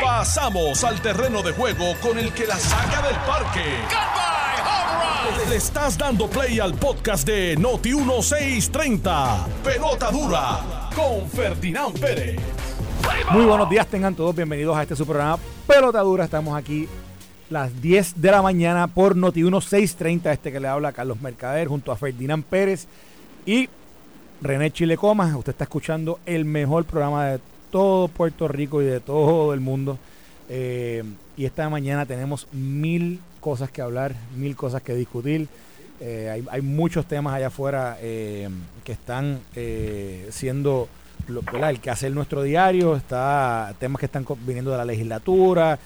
[0.00, 3.64] Pasamos al terreno de juego con el que la saca del parque.
[5.48, 9.46] Le estás dando play al podcast de Noti 1630.
[9.64, 12.40] Pelota dura con Ferdinand Pérez.
[13.30, 16.24] Muy buenos días, tengan todos bienvenidos a este su programa Pelota Dura.
[16.24, 16.88] Estamos aquí
[17.50, 20.32] las 10 de la mañana por Noti 1630.
[20.32, 22.86] Este que le habla Carlos Mercader junto a Ferdinand Pérez
[23.46, 23.68] y
[24.40, 25.34] René Chile Comas.
[25.34, 27.40] Usted está escuchando el mejor programa de
[27.72, 29.98] todo Puerto Rico y de todo el mundo.
[30.48, 31.02] Eh,
[31.36, 35.48] y esta mañana tenemos mil cosas que hablar, mil cosas que discutir.
[36.00, 38.48] Eh, hay, hay muchos temas allá afuera eh,
[38.84, 39.40] que están
[40.30, 40.88] siendo
[41.26, 42.94] lo, el que hace nuestro diario.
[42.94, 45.78] Está temas que están viniendo de la legislatura,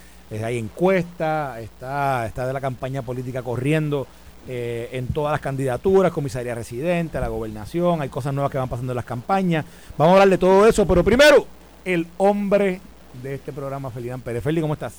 [0.44, 4.06] hay encuestas, está, está de la campaña política corriendo
[4.48, 8.92] eh, en todas las candidaturas, comisaría residente, la gobernación, hay cosas nuevas que van pasando
[8.92, 9.64] en las campañas.
[9.98, 11.46] Vamos a hablar de todo eso, pero primero,
[11.86, 12.80] el hombre
[13.22, 14.42] de este programa, Ferdinand Pérez.
[14.44, 14.94] Feli, ¿cómo estás?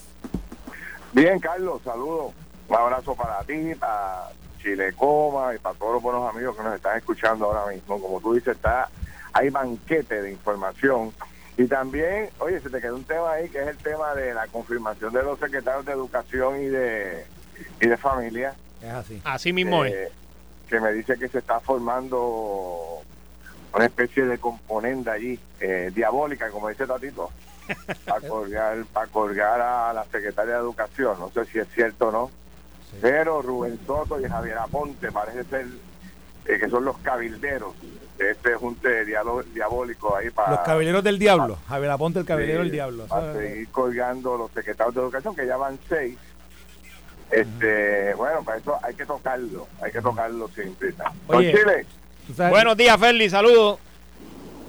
[1.14, 2.34] Bien, Carlos, saludos.
[2.68, 4.30] Un abrazo para ti, para
[4.62, 8.02] Chile Coma y para todos los buenos amigos que nos están escuchando ahora mismo.
[8.02, 8.90] Como tú dices, está
[9.34, 11.14] hay banquete de información.
[11.58, 14.48] Y también, oye, se te quedó un tema ahí que es el tema de la
[14.48, 17.26] confirmación de los secretarios de Educación y de,
[17.82, 18.54] y de Familia.
[18.82, 19.22] Es así.
[19.24, 19.94] Así mismo es.
[19.94, 20.12] eh,
[20.70, 22.97] Que me dice que se está formando
[23.74, 27.30] una especie de componente allí, eh, diabólica, como dice Tatito,
[28.06, 31.20] para colgar, para colgar a la secretaria de Educación.
[31.20, 32.32] No sé si es cierto o no.
[32.92, 32.98] Sí.
[33.02, 35.66] Pero Rubén Soto y Javier Aponte parece ser
[36.46, 37.76] eh, que son los cabilderos
[38.18, 41.58] de este junte diabólico ahí para, Los caballeros del diablo.
[41.68, 43.06] Javier Aponte, el caballero sí, del diablo.
[43.08, 46.18] para seguir colgando los secretarios de educación, que ya van seis.
[47.30, 50.94] Este, bueno, para eso hay que tocarlo, hay que tocarlo siempre.
[51.28, 51.52] Don Oye.
[51.52, 51.86] Chile,
[52.36, 53.80] Buenos días, Ferli, saludos.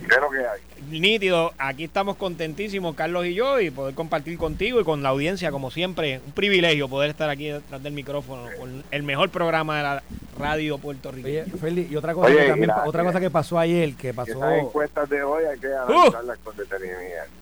[0.01, 0.61] ¿qué es lo que hay?
[1.01, 5.51] Nítido, aquí estamos contentísimos, Carlos y yo, y poder compartir contigo y con la audiencia,
[5.51, 6.21] como siempre.
[6.25, 10.03] Un privilegio poder estar aquí detrás del micrófono con el mejor programa de la
[10.39, 11.29] radio Puerto Rico.
[11.29, 14.31] Oye, Feli, y otra cosa, Oye, que también, otra cosa que pasó ayer, que pasó...
[14.33, 17.39] Esas encuestas de hoy hay que analizarlas con detenimiento.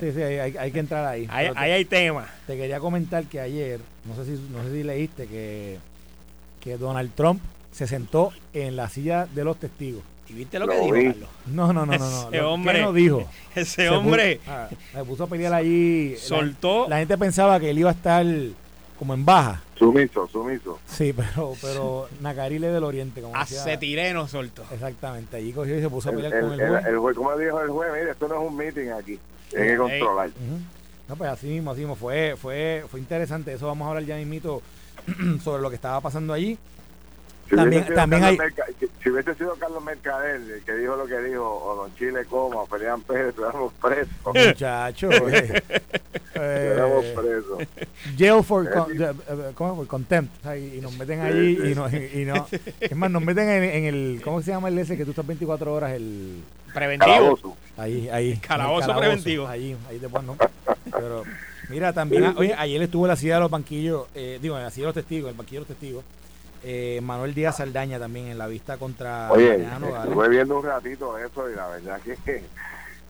[0.00, 1.26] Sí, sí, hay, hay- hay que entrar ahí.
[1.30, 2.28] ahí, te- ahí hay tema.
[2.46, 5.78] Te quería comentar que ayer, no sé si, no sé si leíste que,
[6.60, 7.42] que Donald Trump
[7.74, 10.02] se sentó en la silla de los testigos.
[10.28, 11.04] ¿Y viste lo, Lo que dijo, vi.
[11.08, 11.28] Carlos?
[11.46, 11.98] No, no, no, no.
[11.98, 12.28] no.
[12.28, 12.74] Ese Lo- hombre.
[12.74, 13.28] ¿Qué no dijo?
[13.54, 16.16] Ese Se hombre ah, se puso a pelear allí.
[16.16, 16.88] Soltó.
[16.88, 18.24] La, gente pensaba que él iba a estar
[18.98, 19.60] como en baja.
[19.76, 20.78] Sumiso, sumiso.
[20.86, 24.62] Sí, pero, pero Nacarile del Oriente, como A decía- cetireno soltó.
[24.72, 26.86] Exactamente, allí cogió y se puso a El, pelear el, con el el- juez.
[26.86, 29.18] el juez, como dijo el juez, mire, esto no es un meeting aquí,
[29.56, 30.30] hay que controlar.
[31.08, 31.96] No, pues así mismo, así mismo.
[31.96, 33.52] Fue, fue, fue interesante.
[33.52, 34.62] Eso vamos a hablar ya mismito
[35.44, 36.56] sobre lo que estaba pasando allí.
[37.48, 40.62] Si También- hubiese sido también Carlos hay- Merca- si- si hubiese sido Carlos Mercader el
[40.64, 44.14] que dijo lo que dijo, o Don Chile Coma, o Ferdinand Pérez, estuviéramos presos.
[44.34, 45.14] Muchachos.
[45.32, 45.62] eh,
[46.34, 47.58] eh, presos.
[48.18, 50.32] jail for, con- eh, eh, contempt.
[50.40, 52.46] o sea, y, y nos meten allí y, no, y, y no.
[52.80, 54.20] Es más, nos meten en, en el.
[54.24, 55.92] ¿Cómo se llama el ese que tú estás 24 horas?
[55.92, 56.42] El.
[56.72, 57.12] Preventivo.
[57.12, 57.56] Calabozo.
[57.76, 58.36] Ahí, ahí.
[58.38, 59.46] Calabozo preventivo.
[59.46, 60.36] Ahí, ahí después no.
[60.90, 61.22] Pero,
[61.68, 64.64] mira, también, ah, oye, ayer estuvo en la silla de los banquillos, eh, digo, en
[64.64, 66.04] la silla de los testigos, el banquillo de los testigos.
[66.66, 70.08] Eh, Manuel Díaz Saldaña también en la vista contra Oye, Mariana Nogales.
[70.08, 72.42] estuve viendo un ratito eso y la verdad que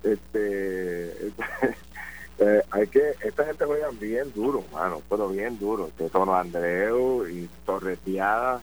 [0.03, 1.29] este,
[2.41, 5.87] eh, hay que esta gente juega bien duro, mano, pero bien duro.
[5.87, 8.61] Este Tono Andreu y Torreteada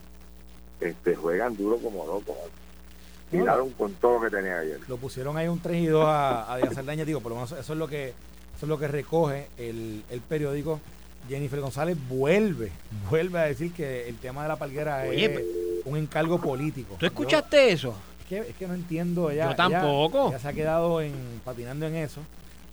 [0.82, 2.36] este, juegan duro como locos.
[3.30, 4.80] Tiraron con todo lo que tenía ayer.
[4.90, 7.54] Lo pusieron ahí un 3 y 2 a, a Díaz Saldaña, digo, por lo menos
[7.54, 10.82] eso es lo que eso es lo que recoge el, el periódico.
[11.32, 12.72] Jennifer González vuelve,
[13.10, 16.98] vuelve a decir que el tema de la palguera Oye, es un encargo político.
[17.00, 17.96] ¿Tú escuchaste eso?
[18.30, 20.20] Yo- es, que, es que no entiendo, ella, Yo tampoco.
[20.28, 21.14] ella- ella se ha quedado en,
[21.46, 22.20] patinando en eso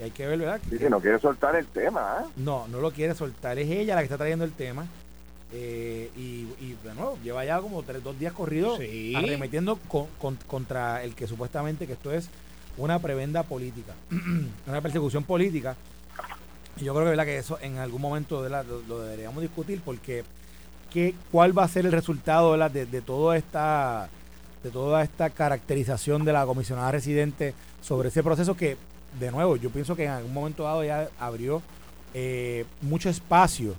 [0.00, 0.60] y hay que ver, ¿verdad?
[0.68, 2.28] Sí, que no quiere soltar el tema, ¿eh?
[2.36, 4.86] No, no lo quiere soltar, es ella la que está trayendo el tema.
[5.52, 9.14] eh, y, y de nuevo, lleva ya como tres, dos días corridos Sí.
[9.16, 12.28] arremetiendo con- con- contra el que supuestamente que esto es
[12.76, 13.94] una prebenda política,
[14.66, 15.74] una persecución política.
[16.80, 17.24] Yo creo que, ¿verdad?
[17.24, 18.64] que eso en algún momento ¿verdad?
[18.66, 20.24] Lo, lo deberíamos discutir porque
[20.90, 22.56] ¿qué, ¿cuál va a ser el resultado.
[22.68, 24.08] De, toda esta
[24.62, 28.76] de toda esta caracterización de la comisionada residente sobre ese proceso que,
[29.18, 31.62] de nuevo, yo pienso que en algún momento dado ya abrió
[32.12, 33.74] eh, mucho espacio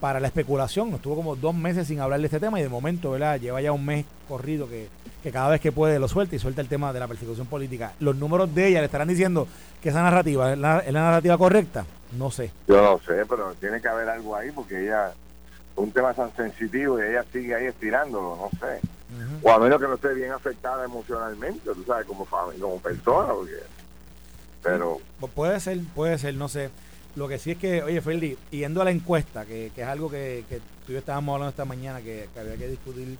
[0.00, 0.90] para la especulación.
[0.90, 3.40] Nos tuvo como dos meses sin hablar de este tema y de momento, ¿verdad?
[3.40, 4.88] Lleva ya un mes corrido que,
[5.22, 7.94] que cada vez que puede lo suelta y suelta el tema de la persecución política.
[8.00, 9.48] Los números de ella le estarán diciendo
[9.82, 11.86] que esa narrativa es la narrativa correcta.
[12.12, 12.50] No sé.
[12.66, 15.12] Yo no sé, pero tiene que haber algo ahí porque ella,
[15.76, 18.80] un tema tan sensitivo y ella sigue ahí estirándolo, no sé.
[19.42, 23.32] O a menos que no esté bien afectada emocionalmente, tú sabes, como familia, como persona,
[23.32, 23.54] porque
[24.62, 25.00] pero
[25.34, 26.70] puede ser, puede ser, no sé.
[27.16, 30.10] Lo que sí es que, oye, Ferdi, yendo a la encuesta, que, que es algo
[30.10, 33.18] que, que tú y yo estábamos hablando esta mañana, que, había que discutir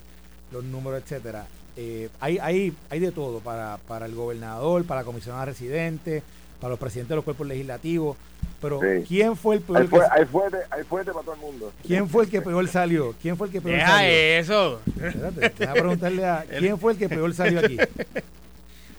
[0.51, 1.45] los números, etcétera.
[1.75, 6.23] Eh, hay, hay, hay de todo para, para el gobernador, para la comisión residente,
[6.59, 8.17] para los presidentes de los cuerpos legislativos.
[8.61, 9.77] Pero, ¿quién fue el peor?
[9.77, 11.71] Hay, fue, hay, fuerte, hay fuerte para todo el mundo.
[11.85, 13.15] ¿Quién fue el que peor salió?
[13.21, 14.11] ¿Quién fue el que peor Deja salió?
[14.11, 14.81] eso.
[14.85, 17.77] Espérate, voy a preguntarle a quién fue el que peor salió aquí.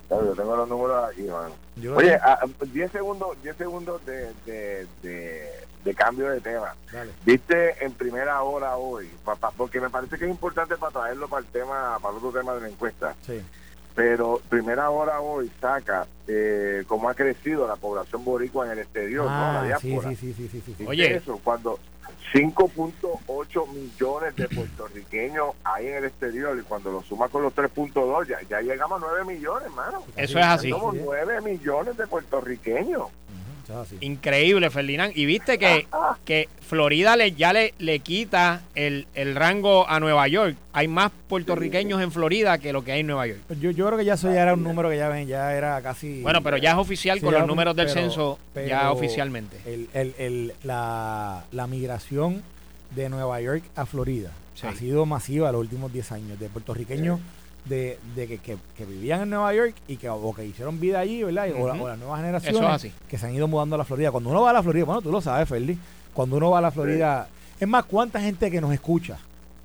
[0.09, 1.55] yo tengo los números aquí, mano.
[1.95, 2.19] Oye,
[2.73, 4.87] 10 segundos, 10 segundos de, de,
[5.85, 6.75] de, cambio de tema.
[7.27, 11.41] Viste en primera hora hoy, papá, porque me parece que es importante para traerlo para
[11.41, 13.15] el tema, para el otro tema de la encuesta.
[13.27, 13.43] Sí
[14.01, 19.27] pero primera hora hoy saca eh, cómo ha crecido la población boricua en el exterior,
[19.27, 19.63] ¿no?
[19.63, 21.79] La Sí, sí, sí, sí, sí, Oye, eso, cuando
[22.33, 28.27] 5.8 millones de puertorriqueños hay en el exterior y cuando lo suma con los 3.2
[28.27, 30.03] ya, ya llegamos a 9 millones, hermano.
[30.17, 30.71] Eso es así.
[30.71, 33.03] Somos 9 millones de puertorriqueños.
[34.01, 35.13] Increíble, Ferdinand.
[35.17, 35.87] Y viste que,
[36.25, 40.57] que Florida le, ya le, le quita el, el, rango a Nueva York.
[40.73, 43.41] Hay más puertorriqueños en Florida que lo que hay en Nueva York.
[43.61, 45.81] Yo, yo creo que ya eso ya era un número que ya ven, ya era
[45.83, 46.23] casi...
[46.23, 49.57] Bueno, pero ya es oficial con los números del censo, ya oficialmente.
[49.67, 52.43] El, el, el, la, la migración
[52.95, 54.33] de Nueva York a Florida
[54.63, 57.21] ha sido masiva los últimos 10 años, de puertorriqueños
[57.65, 61.23] de, de que, que, vivían en Nueva York y que, o que hicieron vida allí,
[61.23, 61.49] ¿verdad?
[61.59, 64.11] o, las nuevas generaciones que se han ido mudando a la Florida.
[64.11, 65.79] Cuando uno va a la Florida, bueno, tú lo sabes, Ferdi,
[66.13, 67.29] cuando uno va a la Florida,
[67.59, 69.19] es más, ¿cuánta gente que nos escucha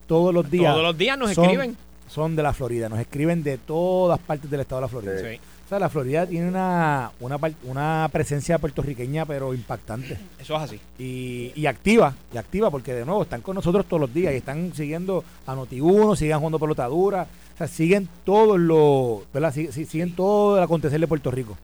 [0.07, 0.71] todos los días?
[0.73, 1.77] Todos los días nos escriben.
[2.07, 5.17] Son de la Florida, nos escriben de todas partes del estado de la Florida.
[5.17, 5.39] Sí.
[5.65, 10.15] O sea, la Florida tiene una, una, una presencia puertorriqueña, pero impactante.
[10.37, 10.79] Eso es así.
[10.99, 14.37] Y, y, activa, y activa, porque de nuevo están con nosotros todos los días y
[14.37, 17.25] están siguiendo a Noti1, siguen jugando pelota dura.
[17.55, 19.51] O sea, siguen todos los, ¿verdad?
[19.53, 21.57] siguen todo el acontecer de Puerto Rico.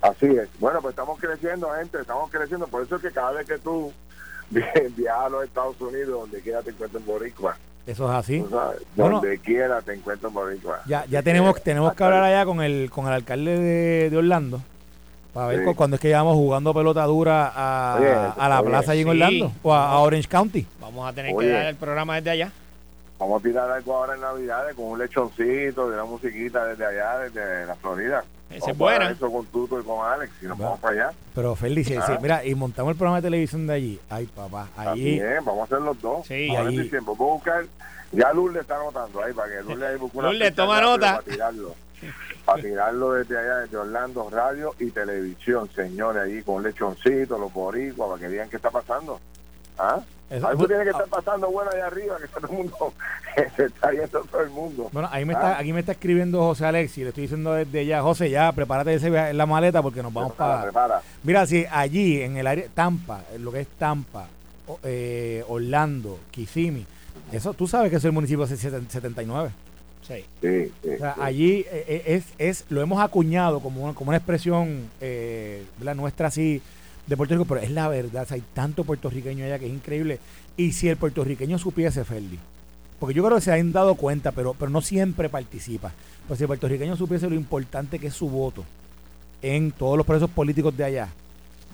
[0.00, 0.48] Así es.
[0.60, 2.68] Bueno, pues estamos creciendo, gente, estamos creciendo.
[2.68, 3.92] Por eso es que cada vez que tú
[4.50, 8.44] viajas a los Estados Unidos, donde quiera te encuentres en Boricua, eso es así.
[8.96, 10.52] donde quiera te encuentro por
[10.86, 13.58] Ya, ya tenemos, tenemos que hablar allá con el, con el alcalde
[14.10, 14.60] de, Orlando.
[15.32, 19.08] Para ver cuando es que llevamos jugando pelota dura a, a la plaza allí en
[19.08, 20.66] Orlando o a, Orange County.
[20.80, 22.52] Vamos a tener que dar el programa desde allá.
[23.18, 27.18] Vamos a tirar algo ahora en Navidades con un lechoncito, de una musiquita desde allá,
[27.18, 28.24] desde la Florida.
[28.50, 29.10] Ese es buena.
[29.10, 31.12] Eso con Tuto y con Alex y nos vamos para allá.
[31.34, 32.18] Pero Félix, ah.
[32.20, 34.00] mira, y montamos el programa de televisión de allí.
[34.08, 35.18] Ay, papá, allí.
[35.18, 36.26] También, vamos a hacer los dos.
[36.26, 36.88] Sí, allí.
[36.88, 37.16] Tiempo.
[37.16, 37.64] Voy a buscar,
[38.12, 41.16] ya Luz le está anotando ahí para que Luz le busque una le toma nota.
[41.16, 41.74] Para tirarlo.
[42.44, 48.10] para tirarlo desde allá, desde Orlando, radio y televisión, señores, allí con lechoncito, los boricuas,
[48.10, 49.20] para que vean qué está pasando.
[49.78, 50.00] ¿Ah?
[50.30, 52.92] Algo tiene que estar pasando bueno allá arriba, que todo el mundo
[53.56, 54.88] se está yendo todo el mundo.
[54.92, 55.58] Bueno, ahí me está, ¿Ah?
[55.58, 59.06] aquí me está escribiendo José Alexi, le estoy diciendo desde ya, José, ya prepárate ese
[59.06, 61.02] en la maleta porque nos vamos para.
[61.22, 64.26] Mira, si allí en el área Tampa, lo que es Tampa,
[64.82, 66.86] eh, Orlando, Kissimmee,
[67.30, 69.50] eso tú sabes que es el municipio de 79.
[70.02, 70.24] Sí.
[70.40, 74.18] Sí, o sea, allí eh, eh, es, es, lo hemos acuñado como una, como una
[74.18, 76.62] expresión eh, la nuestra así
[77.06, 80.18] de Puerto Rico, pero es la verdad, hay tanto puertorriqueño allá que es increíble.
[80.56, 82.38] Y si el puertorriqueño supiese, Ferdi,
[82.98, 85.92] porque yo creo que se han dado cuenta, pero, pero no siempre participa.
[86.26, 88.64] Pues si el puertorriqueño supiese lo importante que es su voto
[89.42, 91.08] en todos los procesos políticos de allá,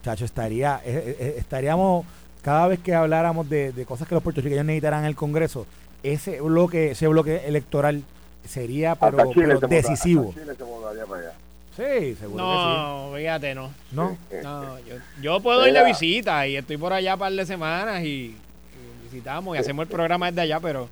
[0.02, 2.04] chacho, estaría, eh, eh, eh, estaríamos,
[2.42, 5.66] cada vez que habláramos de, cosas que los puertorriqueños necesitarán en el Congreso,
[6.02, 8.02] ese bloque, ese bloque electoral
[8.44, 9.30] sería pero,
[9.68, 10.34] decisivo.
[11.76, 13.22] Sí, seguro no, que sí.
[13.22, 13.72] fíjate, no.
[13.92, 14.18] ¿No?
[14.42, 18.02] no yo, yo, puedo ir de visita y estoy por allá un par de semanas
[18.04, 18.36] y,
[19.04, 20.88] visitamos y hacemos el programa desde allá, pero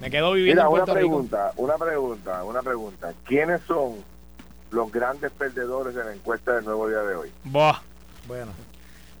[0.00, 3.12] me quedo viviendo en Puerto una pregunta, Una pregunta, una pregunta.
[3.24, 3.96] ¿Quiénes son
[4.70, 7.30] los grandes perdedores de la encuesta del nuevo día de hoy?
[7.44, 7.80] Buah.
[8.26, 8.52] Bueno.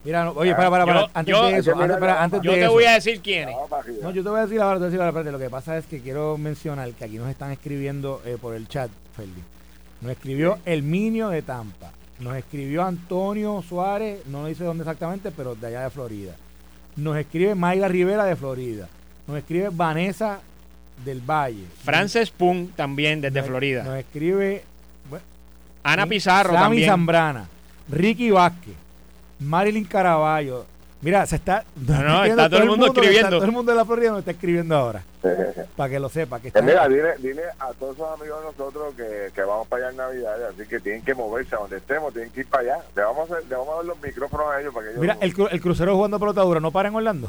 [0.04, 2.94] Mira, oye, para, para, para, antes de eso, antes, para, antes yo te voy a
[2.94, 3.54] decir quiénes.
[4.00, 5.76] No, yo te voy a decir ahora, te voy a decir ahora, lo que pasa
[5.76, 9.51] es que quiero mencionar que aquí nos están escribiendo eh, por el chat, Felipe
[10.02, 11.92] nos escribió el Minio de Tampa.
[12.18, 16.34] Nos escribió Antonio Suárez, no dice dónde exactamente, pero de allá de Florida.
[16.96, 18.88] Nos escribe Mayra Rivera de Florida.
[19.26, 20.40] Nos escribe Vanessa
[21.04, 21.64] del Valle.
[21.82, 23.82] Frances Pun también desde Florida.
[23.84, 24.64] Nos escribe
[25.82, 26.88] Ana Pizarro Sammy también.
[26.88, 27.48] Zambrana,
[27.88, 28.74] Ricky Vázquez,
[29.40, 30.66] Marilyn Caraballo,
[31.02, 31.64] Mira, se está.
[31.74, 33.30] No, está todo, el mundo, escribiendo.
[33.30, 35.02] todo el mundo de la Florida nos está escribiendo ahora.
[35.76, 36.38] para que lo sepa.
[36.38, 39.82] Que está Mira, dile, dile, a todos esos amigos de nosotros que, que, vamos para
[39.82, 42.74] allá en Navidad, así que tienen que moverse a donde estemos, tienen que ir para
[42.74, 42.84] allá.
[42.94, 45.00] Le vamos a, le vamos a dar los micrófonos a ellos para que ellos.
[45.00, 47.28] Mira, el, el crucero jugando pelota dura, ¿no para en Orlando?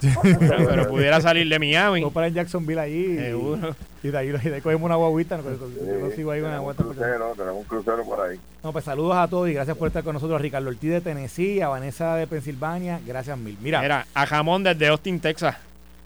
[0.38, 2.02] pero, pudiera salir de Miami.
[2.02, 3.16] O para en Jacksonville allí.
[3.16, 3.74] Seguro.
[4.02, 5.36] Y, de ahí, de ahí cogemos una guaguita.
[5.38, 6.84] No, yo sigo ahí una guaguita.
[6.84, 8.40] Crucero, tenemos un crucero por ahí.
[8.62, 10.38] No, pues saludos a todos y gracias por estar con nosotros.
[10.38, 13.00] A Ricardo Ortiz de Tennessee, a Vanessa de Pensilvania.
[13.06, 13.56] Gracias mil.
[13.60, 13.80] Mira.
[13.80, 15.56] Mira, a Jamón desde Austin, Texas.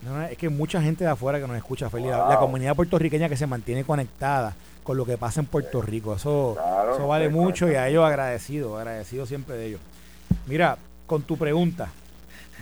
[0.01, 2.11] No, es que mucha gente de afuera que nos escucha, Feliz.
[2.11, 6.15] La, comunidad puertorriqueña que se mantiene conectada con lo que pasa en Puerto Rico.
[6.15, 6.55] Eso,
[6.93, 9.81] eso vale mucho y a ellos agradecido, agradecido siempre de ellos.
[10.45, 11.89] Mira, con tu pregunta,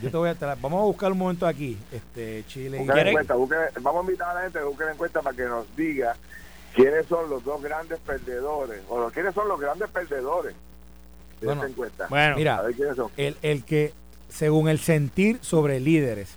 [0.02, 2.84] yo te voy a vamos a buscar un momento aquí, este Chile.
[2.84, 6.16] y vamos a invitar a la gente a buscar encuesta para que nos diga
[6.74, 10.56] quiénes son los dos grandes perdedores o quiénes son los grandes perdedores
[11.40, 12.08] de esta encuesta.
[12.10, 12.64] Bueno, mira,
[13.18, 13.94] El, el que
[14.30, 16.36] según el sentir sobre líderes,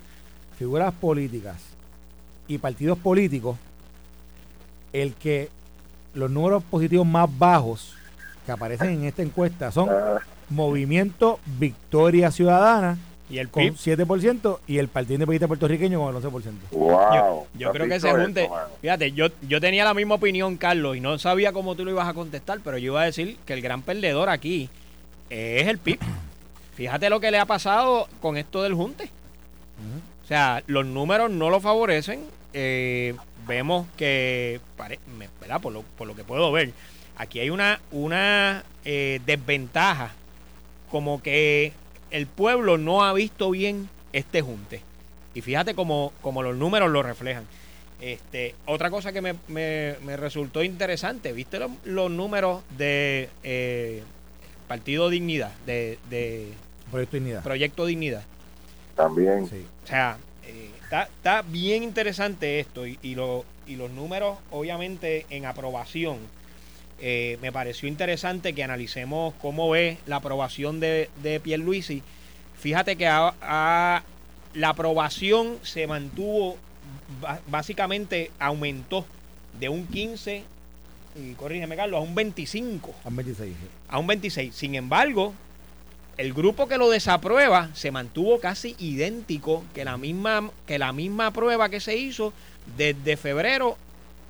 [0.57, 1.57] figuras políticas
[2.47, 3.57] y partidos políticos,
[4.93, 5.51] el que
[6.15, 7.97] los números positivos más bajos
[8.47, 10.19] que aparecen en esta encuesta son ah.
[10.49, 12.97] Movimiento Victoria Ciudadana
[13.31, 16.53] y el con 7% y el Partido Independiente Puertorriqueño con el 11%.
[16.71, 18.49] Wow, yo, creo que se junte.
[18.81, 22.09] Fíjate, yo, yo tenía la misma opinión, Carlos, y no sabía cómo tú lo ibas
[22.09, 24.71] a contestar, pero yo iba a decir que el gran perdedor aquí
[25.31, 25.99] es el PIB.
[26.75, 29.11] Fíjate lo que le ha pasado con esto del junte.
[30.25, 32.25] O sea, los números no lo favorecen.
[32.53, 33.15] Eh,
[33.47, 34.61] vemos que,
[35.41, 35.61] ¿verdad?
[35.61, 36.73] Por, lo, por lo que puedo ver,
[37.17, 40.13] aquí hay una, una eh, desventaja
[40.91, 41.73] como que
[42.11, 44.81] el pueblo no ha visto bien este junte.
[45.35, 47.45] Y fíjate cómo, los números lo reflejan.
[48.01, 54.03] Este, otra cosa que me, me, resultó interesante, ¿viste los, números de eh,
[54.69, 55.53] Partido Dignidad?
[55.67, 56.53] De, de,
[56.91, 57.43] Proyecto Dignidad.
[57.43, 58.25] Proyecto Dignidad.
[58.95, 59.49] También.
[59.49, 59.65] Sí.
[59.85, 65.27] O sea, eh, está, está, bien interesante esto y, y, lo, y los números, obviamente,
[65.31, 66.19] en aprobación
[67.01, 72.03] eh, me pareció interesante que analicemos cómo ve la aprobación de, de Pierluisi.
[72.59, 74.03] Fíjate que la
[74.63, 76.57] aprobación se mantuvo,
[77.47, 79.07] básicamente aumentó
[79.59, 80.43] de un 15,
[81.15, 82.95] y corrígeme Carlos, a un 25.
[83.05, 83.55] A un 26.
[83.89, 84.55] A un 26.
[84.55, 85.35] Sin embargo,
[86.17, 91.33] el grupo que lo desaprueba se mantuvo casi idéntico que la misma, que la misma
[91.33, 92.33] prueba que se hizo
[92.77, 93.79] desde febrero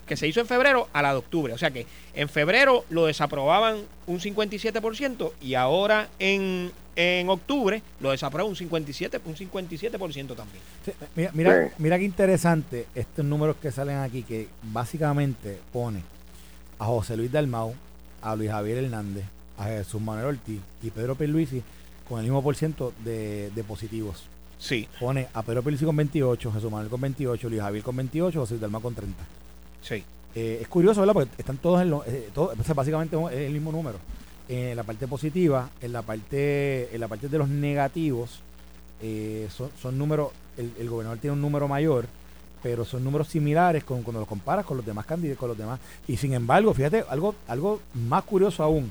[0.09, 1.53] que se hizo en febrero a la de octubre.
[1.53, 8.11] O sea que en febrero lo desaprobaban un 57% y ahora en, en octubre lo
[8.11, 10.62] desaprueba un 57%, un 57% también.
[11.15, 16.03] mira, mira, mira qué interesante estos números que salen aquí, que básicamente pone
[16.79, 17.75] a José Luis Dalmau,
[18.23, 19.25] a Luis Javier Hernández,
[19.57, 21.62] a Jesús Manuel Ortiz y Pedro Pierluisi
[22.09, 24.25] con el mismo por ciento de, de positivos.
[24.59, 24.88] Sí.
[24.99, 28.55] Pone a Pedro Pierluisi con 28, Jesús Manuel con 28, Luis Javier con 28, José
[28.55, 29.25] Luis Dalmau con 30.
[29.82, 30.04] Sí.
[30.35, 31.14] Eh, es curioso, ¿verdad?
[31.14, 32.28] Porque están todos en lo, eh,
[32.75, 33.99] básicamente es el mismo número.
[34.49, 38.40] En la parte positiva, en la parte, en la parte de los negativos,
[39.02, 42.06] eh, son, números, el, gobernador tiene un número mayor,
[42.62, 45.80] pero son números similares con, cuando los comparas con los demás candidatos, con los demás.
[46.06, 48.90] Y sin embargo, fíjate, algo, algo más curioso aún,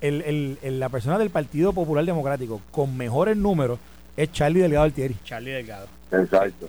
[0.00, 3.78] la persona del Partido Popular Democrático con mejores números
[4.16, 5.16] es Charlie Delgado Altieri.
[5.24, 5.86] Charlie Delgado.
[6.10, 6.68] Exacto.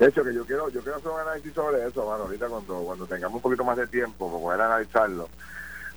[0.00, 2.80] De hecho, que yo quiero yo quiero hacer un análisis sobre eso, mano, ahorita cuando,
[2.80, 5.28] cuando tengamos un poquito más de tiempo para poder analizarlo.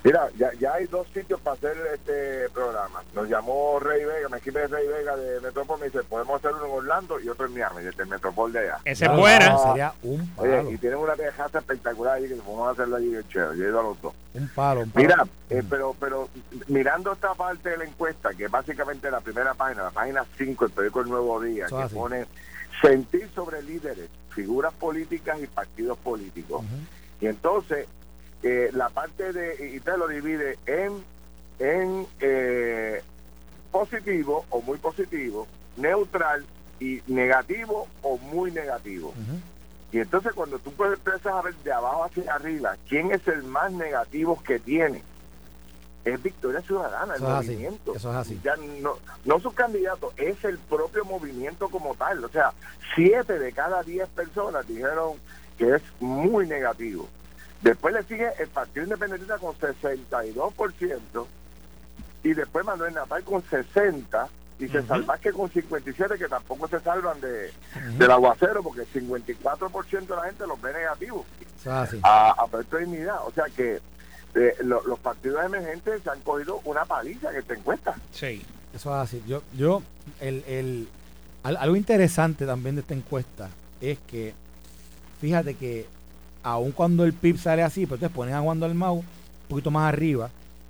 [0.03, 3.01] Mira, ya, ya hay dos sitios para hacer este programa.
[3.13, 6.65] Nos llamó Rey Vega, me escribe Rey Vega de Metropol, me dice, podemos hacer uno
[6.65, 8.79] en Orlando y otro en Miami, desde el Metropol de allá.
[8.83, 9.57] Ese es buena.
[9.57, 10.51] sería un palo.
[10.51, 13.57] Oye, y tienen una tejaza espectacular ahí que podemos hacerlo allí en chévere.
[13.57, 14.13] Yo he ido a los dos.
[14.33, 15.07] Un palo, un palo.
[15.07, 16.27] Mira, eh, pero, pero
[16.67, 20.65] mirando esta parte de la encuesta, que es básicamente la primera página, la página 5,
[20.65, 22.25] el periódico El Nuevo Día, que pone
[22.81, 26.63] sentir sobre líderes, figuras políticas y partidos políticos.
[27.21, 27.87] Y entonces,
[28.41, 31.03] eh, la parte de, y te lo divide en,
[31.59, 33.01] en eh,
[33.71, 36.45] positivo o muy positivo, neutral
[36.79, 39.13] y negativo o muy negativo.
[39.91, 43.43] Y entonces cuando tú puedes empezar a ver de abajo hacia arriba, ¿quién es el
[43.43, 45.03] más negativo que tiene?
[46.05, 47.95] Es Victoria Ciudadana, el movimiento.
[47.95, 48.39] eso es así.
[48.43, 52.23] Ya no, no sus candidatos, es el propio movimiento como tal.
[52.23, 52.51] O sea,
[52.95, 55.13] siete de cada diez personas dijeron
[55.57, 57.07] que es muy negativo.
[57.61, 61.25] Después le sigue el Partido Independiente con 62%
[62.23, 64.27] y después Manuel Natal con 60%
[64.59, 67.51] y se salva que con 57 que tampoco se salvan de,
[67.97, 71.25] del aguacero porque el 54% de la gente los ve negativos.
[72.03, 73.19] A, a dignidad.
[73.25, 73.81] O sea que
[74.35, 77.95] eh, los partidos emergentes se han cogido una paliza en esta encuesta.
[78.11, 78.41] Sí.
[78.73, 79.23] Eso es así.
[79.27, 79.83] Yo, yo,
[80.19, 80.87] el, el,
[81.43, 83.49] algo interesante también de esta encuesta
[83.79, 84.33] es que,
[85.21, 85.85] fíjate que
[86.41, 89.05] aun cuando el PIB sale así, pues te ponen a Juan Mau un
[89.47, 90.29] poquito más arriba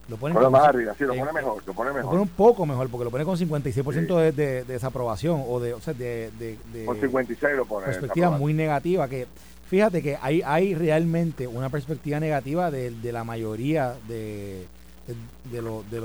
[0.09, 2.03] Lo pone, más arriba, sí, lo pone mejor, lo pone mejor.
[2.03, 5.73] Lo pone un poco mejor, porque lo pone con 56% de, de, desaprobación, o de,
[5.73, 7.85] o sea, de, de, Con 56 lo pone.
[7.85, 9.27] Perspectiva muy negativa, que
[9.69, 14.65] fíjate que hay, hay realmente una perspectiva negativa de, la mayoría de,
[15.51, 15.99] de, lo, de,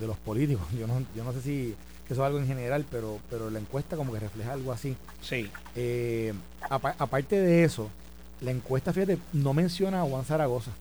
[0.00, 0.66] de los políticos.
[0.78, 1.74] Yo no, yo no sé si
[2.10, 4.96] eso es algo en general, pero, pero la encuesta como que refleja algo así.
[5.22, 5.50] Sí.
[5.74, 6.34] Eh,
[6.68, 7.90] aparte de eso,
[8.42, 10.72] la encuesta, fíjate, no menciona a Juan Zaragoza.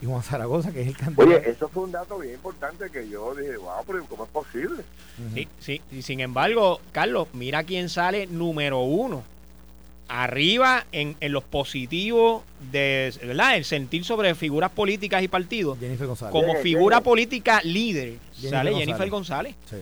[0.00, 1.28] Y Juan Zaragoza, que es el candidato.
[1.28, 4.84] Oye, eso fue un dato bien importante que yo dije, wow, pero ¿cómo es posible?
[5.34, 5.80] Sí, sí.
[5.90, 9.24] Y sin embargo, Carlos, mira quién sale número uno.
[10.08, 13.56] Arriba en, en los positivos de, ¿verdad?
[13.56, 15.78] El sentir sobre figuras políticas y partidos.
[15.78, 16.32] Jennifer González.
[16.32, 19.54] Como figura política líder, sale Jennifer González.
[19.68, 19.76] Sí.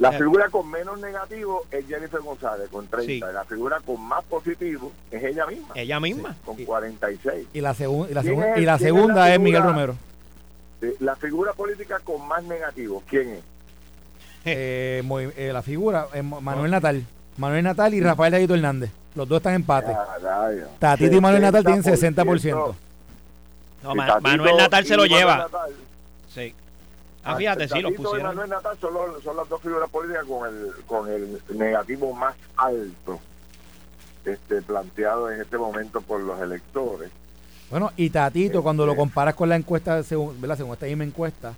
[0.00, 3.32] La figura con menos negativo es Jennifer González, con 30.
[3.32, 5.68] La figura con más positivo es ella misma.
[5.74, 6.36] Ella misma.
[6.44, 7.46] Con 46.
[7.54, 9.96] Y la, y la, y la segunda es, Miguel Romero.
[11.00, 13.42] La figura política con más negativo, ¿quién es?
[14.44, 15.02] Eh,
[15.36, 17.04] eh, la figura, es Manuel Natal.
[17.36, 18.90] Manuel Natal y Rafael Aguito Hernández.
[19.14, 19.94] Los dos están en empate.
[20.78, 22.74] Tatito y Manuel Natal tienen 60%.
[23.82, 25.48] No, Manuel Natal se lo lleva.
[26.28, 26.54] Sí.
[27.24, 28.28] Ah, fíjate, sí, lo pusieron.
[28.28, 33.20] Manuel Natal son, son, las dos figuras políticas con el, con el negativo más alto
[34.24, 37.10] este, planteado en este momento por los electores.
[37.70, 40.56] Bueno, y Tatito, cuando lo este comparas con la encuesta, según, ¿verdad?
[40.56, 41.54] según esta misma encuesta,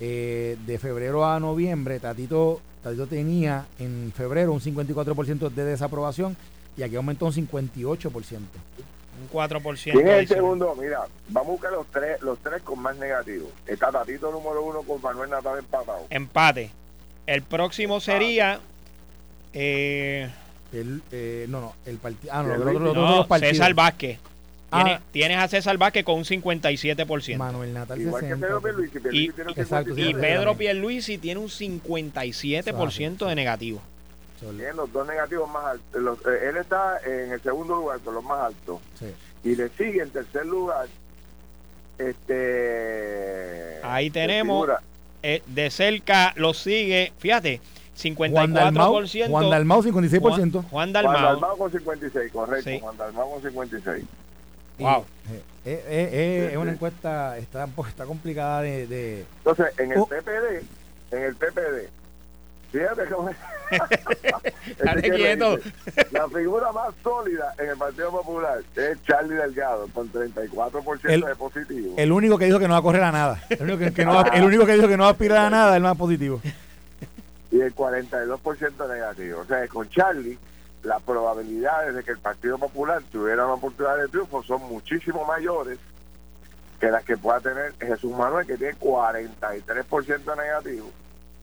[0.00, 6.36] eh, de febrero a noviembre, Tatito, Tatito tenía en febrero un 54% de desaprobación
[6.76, 8.38] y aquí aumentó un 58%.
[9.20, 9.92] Un 4%.
[9.92, 10.76] ¿Quién es el segundo?
[10.80, 13.50] Mira, vamos a buscar los tres, los tres con más negativos.
[13.66, 16.06] Está Tatito número uno con Manuel Natal empatado.
[16.10, 16.70] Empate.
[17.26, 18.60] El próximo sería.
[19.52, 20.30] Eh,
[20.72, 22.32] el, eh, no, no, el partido.
[22.32, 24.20] Ah, no, los, César Vázquez.
[24.70, 25.00] Ah.
[25.12, 27.36] Tienes, a César Vázquez con un 57%.
[27.38, 28.98] Manuel Natal Igual que Pedro Pierluisi.
[29.12, 33.80] Y, y Pedro Pierluisi tiene un 57% de negativo.
[34.38, 36.18] Tiene los dos negativos más altos.
[36.26, 38.80] Eh, él está en el segundo lugar con los más altos.
[39.42, 40.86] Y le sigue en tercer lugar.
[41.96, 43.80] Este.
[43.82, 44.68] Ahí tenemos.
[45.22, 47.12] Eh, de cerca lo sigue.
[47.18, 47.60] Fíjate.
[47.96, 48.30] 54%.
[48.30, 48.52] Juan
[49.50, 50.64] Dalmau, 56%.
[50.70, 51.12] Juan, Dalmau.
[51.12, 52.70] Juan Dalmau con 56, correcto.
[52.80, 54.04] Juan Dalmau con 56.
[54.78, 55.04] Wow.
[55.64, 59.26] Eh, es una encuesta, está, está complicada de, de...
[59.38, 60.64] Entonces, en el PPD,
[61.12, 61.90] en el PPD,
[62.70, 63.30] Fíjate cómo
[65.16, 65.58] quieto.
[66.10, 71.94] La figura más sólida en el Partido Popular es Charlie Delgado, con 34% de positivo.
[71.96, 73.42] El único que dijo que no va a correr a nada.
[73.48, 75.50] El único que, no, va, el único que dijo que no va a aspirar a
[75.50, 76.40] nada es el más positivo.
[77.50, 79.40] Y el 42% negativo.
[79.40, 80.38] O sea, con Charlie,
[80.88, 85.78] las probabilidades de que el Partido Popular tuviera una oportunidad de triunfo son muchísimo mayores
[86.80, 90.90] que las que pueda tener Jesús Manuel, que tiene 43% negativo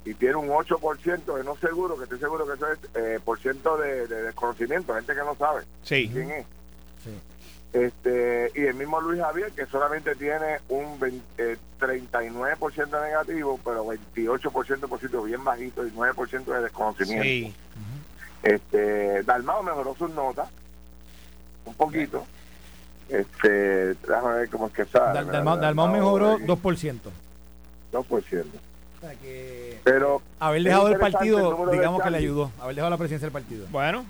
[0.03, 3.39] y tiene un 8% de no seguro, que estoy seguro que eso es eh, por
[3.39, 5.63] ciento de, desconocimiento, gente que no sabe
[6.07, 6.45] quién es.
[7.73, 14.87] Este, y el mismo Luis Javier, que solamente tiene un 39% eh, negativo, pero 28%
[14.87, 17.23] positivo, bien bajito, y 9% de desconocimiento.
[17.23, 17.53] Sí.
[18.45, 20.47] Este, Dalmao mejoró sus notas
[21.65, 22.25] un poquito.
[23.09, 25.25] Este, déjame ver cómo es que sale.
[25.25, 26.99] Dalmao, mejoró 2%.
[27.91, 28.45] 2%
[29.21, 33.33] que pero haber dejado el partido, digamos que le ayudó, haber dejado la presidencia del
[33.33, 33.67] partido.
[33.69, 34.05] Bueno.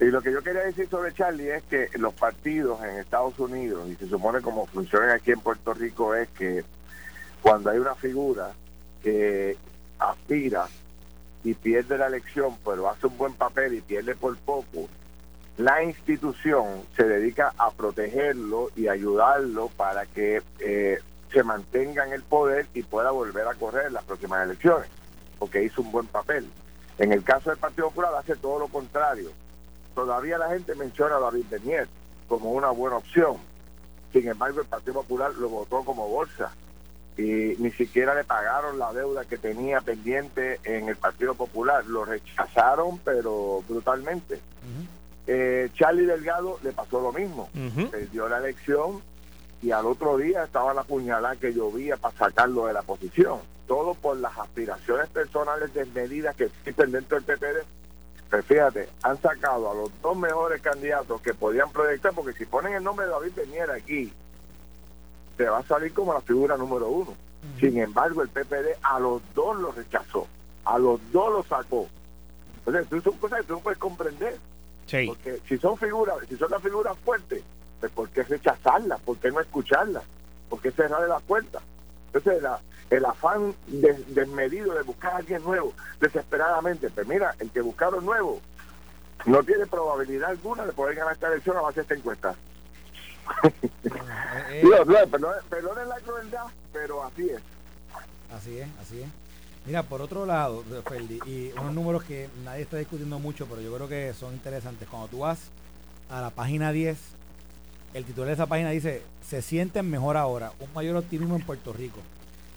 [0.00, 3.88] y lo que yo quería decir sobre Charlie es que los partidos en Estados Unidos,
[3.88, 6.64] y se supone como funcionan aquí en Puerto Rico, es que
[7.42, 8.50] cuando hay una figura
[9.02, 9.56] que
[9.98, 10.66] aspira
[11.44, 14.88] y pierde la elección, pero hace un buen papel y pierde por poco,
[15.58, 20.98] la institución se dedica a protegerlo y ayudarlo para que eh,
[21.32, 24.88] se mantenga en el poder y pueda volver a correr las próximas elecciones,
[25.38, 26.48] porque hizo un buen papel.
[26.98, 29.30] En el caso del Partido Popular hace todo lo contrario.
[29.94, 31.88] Todavía la gente menciona a David Benier
[32.26, 33.36] como una buena opción.
[34.12, 36.50] Sin embargo, el Partido Popular lo votó como bolsa
[37.16, 41.84] y ni siquiera le pagaron la deuda que tenía pendiente en el Partido Popular.
[41.86, 44.40] Lo rechazaron, pero brutalmente.
[45.26, 47.48] Eh, Charlie Delgado le pasó lo mismo.
[47.90, 49.00] Perdió la elección
[49.62, 53.38] y al otro día estaba la puñalada que llovía para sacarlo de la posición.
[53.68, 57.64] Todo por las aspiraciones personales desmedidas que existen dentro del PPD.
[58.28, 62.74] Pero fíjate, han sacado a los dos mejores candidatos que podían proyectar, porque si ponen
[62.74, 64.12] el nombre de David Benier aquí,
[65.36, 67.14] te va a salir como la figura número uno.
[67.60, 70.26] Sin embargo, el PPD a los dos lo rechazó,
[70.64, 71.88] a los dos lo sacó.
[72.66, 74.38] Entonces, son cosas que tú no puedes comprender.
[75.06, 77.42] Porque si son figuras, si son las figuras fuertes,
[77.94, 78.96] ¿por qué rechazarla?
[78.98, 80.02] ¿Por qué no escucharla?
[80.54, 81.60] porque cerrarle la puerta.
[82.12, 82.42] Entonces,
[82.90, 88.40] el afán desmedido de buscar a alguien nuevo, desesperadamente, pues mira, el que buscaron nuevo
[89.26, 92.36] no tiene probabilidad alguna de poder ganar esta elección a base de esta encuesta.
[94.50, 95.08] Eh, eh.
[95.48, 97.40] perdonen la crueldad, pero así es.
[98.32, 99.08] Así es, así es.
[99.66, 100.62] Mira, por otro lado,
[101.26, 104.88] y unos números que nadie está discutiendo mucho, pero yo creo que son interesantes.
[104.88, 105.50] Cuando tú vas
[106.10, 106.98] a la página 10,
[107.94, 111.72] el titular de esa página dice, se sienten mejor ahora, un mayor optimismo en Puerto
[111.72, 112.00] Rico.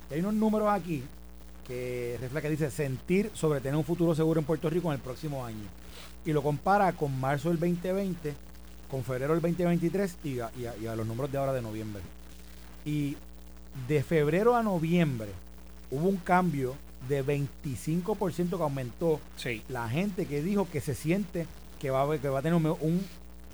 [0.09, 1.03] Y hay unos números aquí
[1.65, 5.01] que refleja que dice sentir sobre tener un futuro seguro en Puerto Rico en el
[5.01, 5.65] próximo año.
[6.25, 8.33] Y lo compara con marzo del 2020,
[8.89, 12.01] con febrero del 2023 y a, y a los números de ahora de noviembre.
[12.85, 13.17] Y
[13.87, 15.29] de febrero a noviembre
[15.91, 16.75] hubo un cambio
[17.07, 19.19] de 25% que aumentó
[19.69, 21.45] la gente que dijo que se siente
[21.79, 23.05] que va, a, que va a tener un,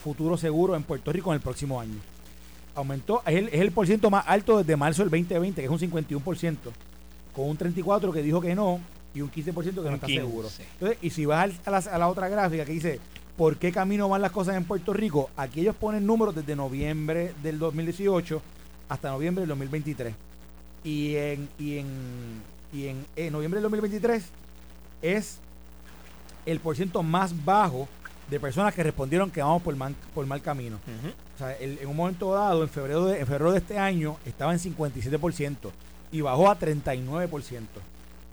[0.01, 1.95] futuro seguro en Puerto Rico en el próximo año.
[2.75, 5.71] Aumentó, es el, es el por ciento más alto desde marzo del 2020, que es
[5.71, 6.57] un 51%,
[7.33, 8.81] con un 34% que dijo que no
[9.15, 10.49] y un 15% que no está seguro.
[10.73, 12.99] Entonces, y si vas a la, a la otra gráfica que dice
[13.37, 17.33] por qué camino van las cosas en Puerto Rico, aquí ellos ponen números desde noviembre
[17.41, 18.41] del 2018
[18.89, 20.13] hasta noviembre del 2023.
[20.83, 24.23] Y en, y en y en, noviembre del 2023
[25.03, 25.37] es
[26.45, 27.87] el porciento más bajo
[28.29, 29.75] de personas que respondieron que vamos por,
[30.13, 30.79] por mal camino.
[31.35, 34.53] O sea, en un momento dado, en febrero, de, en febrero de este año, estaba
[34.53, 35.55] en 57%
[36.11, 37.61] y bajó a 39%.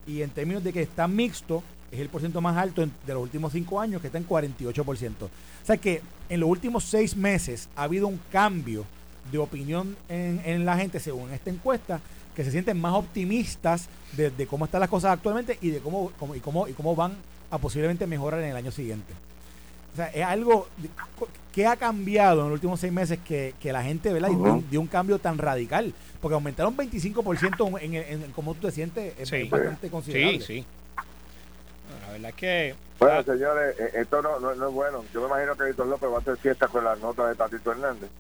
[0.07, 3.53] Y en términos de que está mixto, es el porciento más alto de los últimos
[3.53, 5.13] cinco años, que está en 48%.
[5.23, 5.31] O
[5.65, 8.85] sea que en los últimos seis meses ha habido un cambio
[9.31, 12.01] de opinión en, en la gente según esta encuesta
[12.35, 16.41] que se sienten más optimistas de, cómo están las cosas actualmente y de cómo, y
[16.41, 17.15] cómo y cómo van
[17.51, 19.13] a posiblemente mejorar en el año siguiente.
[19.93, 20.69] O sea, es algo
[21.53, 24.31] que ha cambiado en los últimos seis meses que, la gente ¿verdad?
[24.71, 25.93] dio, un cambio tan radical.
[26.21, 30.41] Porque aumentaron 25% en, en, en, cómo tú te sientes, es bastante considerable.
[30.41, 30.65] Sí, sí.
[32.11, 32.75] La verdad es que...
[32.99, 35.05] Bueno, señores, eh, esto no, no, es bueno.
[35.15, 37.71] Yo me imagino que Víctor López va a hacer fiesta con las notas de Tatito
[37.71, 38.11] Hernández.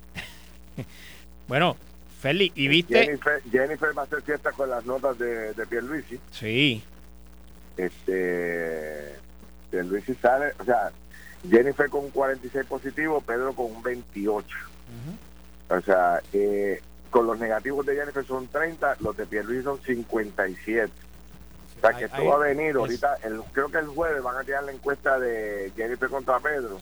[1.48, 1.76] bueno,
[2.20, 3.18] Feli, ¿y viste?
[3.50, 6.20] Jennifer, va a hacer fiesta con las notas de, de Pierluisi.
[6.30, 6.84] Sí.
[7.76, 9.16] Este.
[9.72, 10.92] Pierluisi sale, o sea,
[11.48, 14.56] Jennifer con un 46 positivo, Pedro con un 28.
[15.68, 20.92] O sea, eh, con los negativos de Jennifer son 30, los de Pierluisi son 57.
[21.82, 24.44] O sea, que esto va a venir ahorita, el, creo que el jueves van a
[24.44, 26.78] tirar la encuesta de Jennifer contra Pedro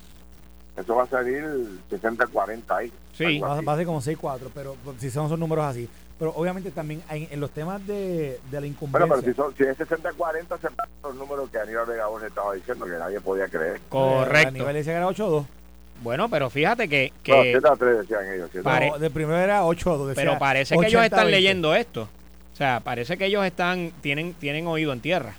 [0.79, 1.45] eso va a salir
[1.91, 2.93] 60-40 ahí.
[3.13, 5.89] Sí, va, a ser como 6-4, pero si son esos números así.
[6.19, 9.07] Pero obviamente también hay, en los temas de, de la incumbencia.
[9.07, 12.55] Bueno, pero si, son, si es 60-40, se pasan los números que Aníbal Vega estaba
[12.55, 13.81] diciendo que nadie podía creer.
[13.89, 14.49] Correcto.
[14.49, 15.47] Aníbal decía que era 8-2.
[16.03, 17.13] Bueno, pero fíjate que.
[17.25, 18.51] que no, 3 decían ellos.
[18.55, 20.13] No, de primero era 8-2.
[20.15, 22.09] Pero parece que ellos están leyendo esto.
[22.59, 25.37] O sea, parece que ellos están tienen tienen oído en tierra.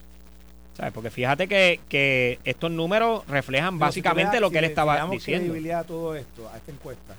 [0.94, 5.48] Porque fíjate que, estos números reflejan básicamente lo que él estaba diciendo.
[5.48, 7.16] credibilidad a todo esto, a esta encuesta,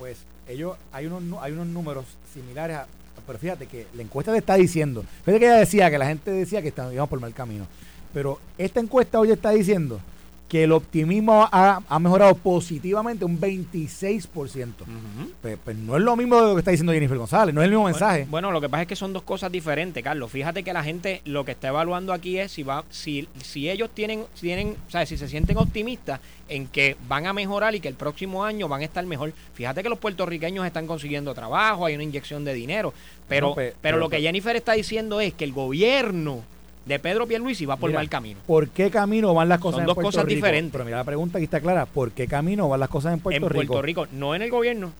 [0.00, 2.88] pues ellos hay unos hay unos números similares a,
[3.24, 6.32] pero fíjate que la encuesta te está diciendo, fíjate que ella decía que la gente
[6.32, 7.68] decía que íbamos por mal camino,
[8.12, 10.00] pero esta encuesta hoy está diciendo
[10.48, 14.72] que el optimismo ha, mejorado positivamente un 26%.
[15.42, 17.64] pues, pues, no es lo mismo de lo que está diciendo Jennifer González, no es
[17.64, 18.26] el mismo mensaje.
[18.30, 20.30] Bueno, lo que pasa es que son dos cosas diferentes, Carlos.
[20.30, 23.90] Fíjate que la gente lo que está evaluando aquí es si va si, si ellos
[23.92, 27.88] tienen tienen, o sea, si se sienten optimistas en que van a mejorar y que
[27.88, 29.32] el próximo año van a estar mejor.
[29.54, 32.94] Fíjate que los puertorriqueños están consiguiendo trabajo, hay una inyección de dinero,
[33.28, 36.44] pero pero, pero lo que Jennifer está diciendo es que el gobierno
[36.86, 38.40] de Pedro Pierluisi va por mal camino.
[38.46, 40.72] ¿Por qué camino van las cosas Son dos cosas diferentes.
[40.72, 41.84] Pero mira, la pregunta aquí está clara.
[41.84, 43.60] ¿Por qué camino van las cosas en Puerto Rico?
[43.60, 44.92] En Puerto Rico, no en el gobierno.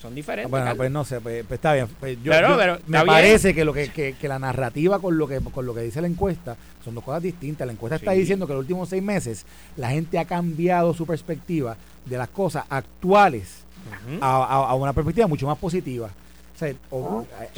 [0.00, 0.50] Son diferentes.
[0.50, 1.88] Bueno, pues no sé, pues, pues está bien.
[2.00, 5.74] Pues pero, me parece que lo que, que, la narrativa con lo que con lo
[5.74, 7.66] que dice la encuesta son dos cosas distintas.
[7.66, 9.44] La encuesta está diciendo que en los últimos seis meses
[9.76, 13.64] la gente ha cambiado su perspectiva de las cosas actuales
[14.20, 16.10] a una perspectiva mucho más positiva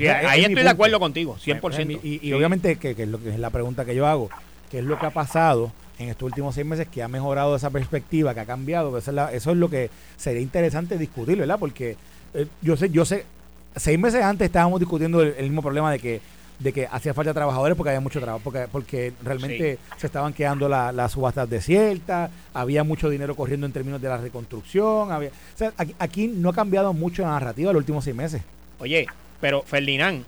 [0.08, 2.00] ahí estoy de acuerdo contido, 100%.
[2.02, 4.30] Y, obviamente, que, es lo que es la pregunta que yo hago,
[4.70, 7.70] ¿qué es lo que ha pasado en estos últimos seis meses que ha mejorado esa
[7.70, 8.96] perspectiva, que ha cambiado?
[8.96, 11.58] Eso es, lo que sería interesante discutir, ¿verdad?
[11.58, 11.96] Porque
[12.34, 13.24] eh, yo sé, yo sé,
[13.76, 16.20] seis meses antes estábamos discutiendo el, mismo problema de que
[16.58, 20.68] de que hacía falta trabajadores porque había mucho trabajo, porque, porque realmente se estaban quedando
[20.68, 25.72] las subastas desiertas, había mucho dinero corriendo en términos de la reconstrucción, había, o sea,
[25.78, 28.42] aquí, aquí no ha cambiado mucho la narrativa en los últimos seis meses.
[28.80, 29.06] Oye,
[29.40, 30.24] pero Ferdinand,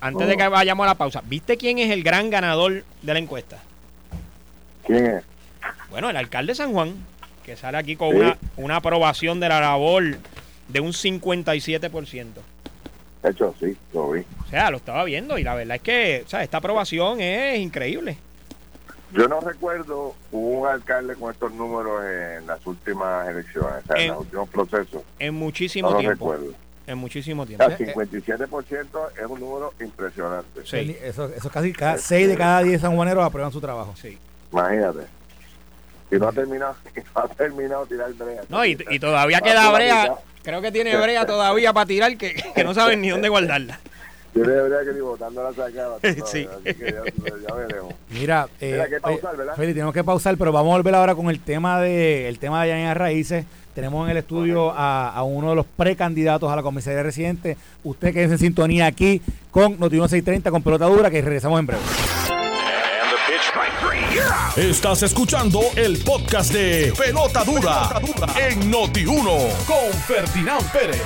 [0.00, 3.18] antes de que vayamos a la pausa, ¿viste quién es el gran ganador de la
[3.18, 3.58] encuesta?
[4.84, 5.24] ¿Quién es?
[5.90, 6.94] Bueno, el alcalde de San Juan,
[7.44, 10.02] que sale aquí con una, una aprobación de la labor
[10.68, 12.26] de un 57%.
[13.22, 14.20] De hecho, sí, lo vi.
[14.20, 17.58] O sea, lo estaba viendo y la verdad es que o sea, esta aprobación es
[17.58, 18.18] increíble.
[19.12, 24.08] Yo no recuerdo un alcalde con estos números en las últimas elecciones, o sea, en,
[24.08, 25.02] los últimos procesos.
[25.18, 26.32] En muchísimo no tiempo.
[26.32, 26.65] recuerdo.
[26.86, 27.64] En muchísimo tiempo.
[27.64, 28.86] El 57%
[29.18, 30.64] es un número impresionante.
[30.64, 30.96] Sí.
[31.02, 33.94] Eso, eso casi cada, 6 de cada 10 sanjuaneros aprueban su trabajo.
[34.00, 34.18] Sí.
[34.52, 35.00] Imagínate.
[36.10, 36.76] Y no ha terminado,
[37.14, 38.42] no ha terminado tirar brea.
[38.48, 40.14] No, y, y todavía queda brea.
[40.42, 43.80] Creo que tiene brea todavía para tirar que, que no saben ni dónde guardarla.
[44.36, 45.98] Yo debería que ni votando la sacaba.
[46.26, 46.46] Sí.
[46.52, 47.94] Así que ya, ya veremos.
[48.10, 49.56] Mira, eh, Mira, que pausar, ¿verdad?
[49.56, 52.62] Feli, tenemos que pausar, pero vamos a volver ahora con el tema de el tema
[52.62, 53.46] de Yanis Raíces.
[53.76, 57.58] Tenemos en el estudio a, a uno de los precandidatos a la comisaría residente.
[57.84, 61.66] Usted que es en sintonía aquí con Noti 630 con pelota dura, que regresamos en
[61.66, 61.82] breve.
[64.56, 68.00] Estás escuchando el podcast de Pelota Dura,
[68.48, 71.02] en Noti1 con Ferdinand Pérez.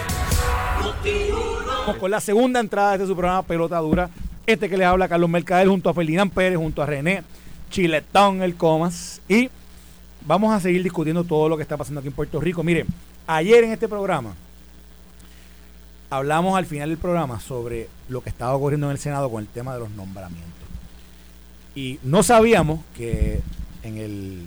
[1.80, 4.11] Vamos con la segunda entrada de este su programa Pelota Dura.
[4.46, 7.24] Este que les habla Carlos Mercader junto a Ferdinand Pérez, junto a René
[7.68, 9.20] Chiletón El Comas.
[9.28, 9.50] Y
[10.26, 12.62] vamos a seguir discutiendo todo lo que está pasando aquí en Puerto Rico.
[12.62, 12.87] Miren,
[13.26, 14.35] ayer en este programa
[16.11, 19.48] hablamos al final del programa sobre lo que estaba ocurriendo en el Senado con el
[19.48, 20.50] tema de los nombramientos.
[21.74, 23.40] Y no sabíamos que
[23.85, 24.46] en el,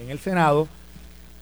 [0.00, 0.66] en, el Senado,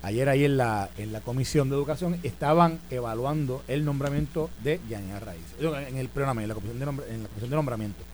[0.02, 5.20] ayer ahí en la, en la Comisión de Educación, estaban evaluando el nombramiento de Yanina
[5.20, 5.42] Raíz.
[5.60, 8.11] En el programa, en la Comisión de, en la comisión de Nombramiento.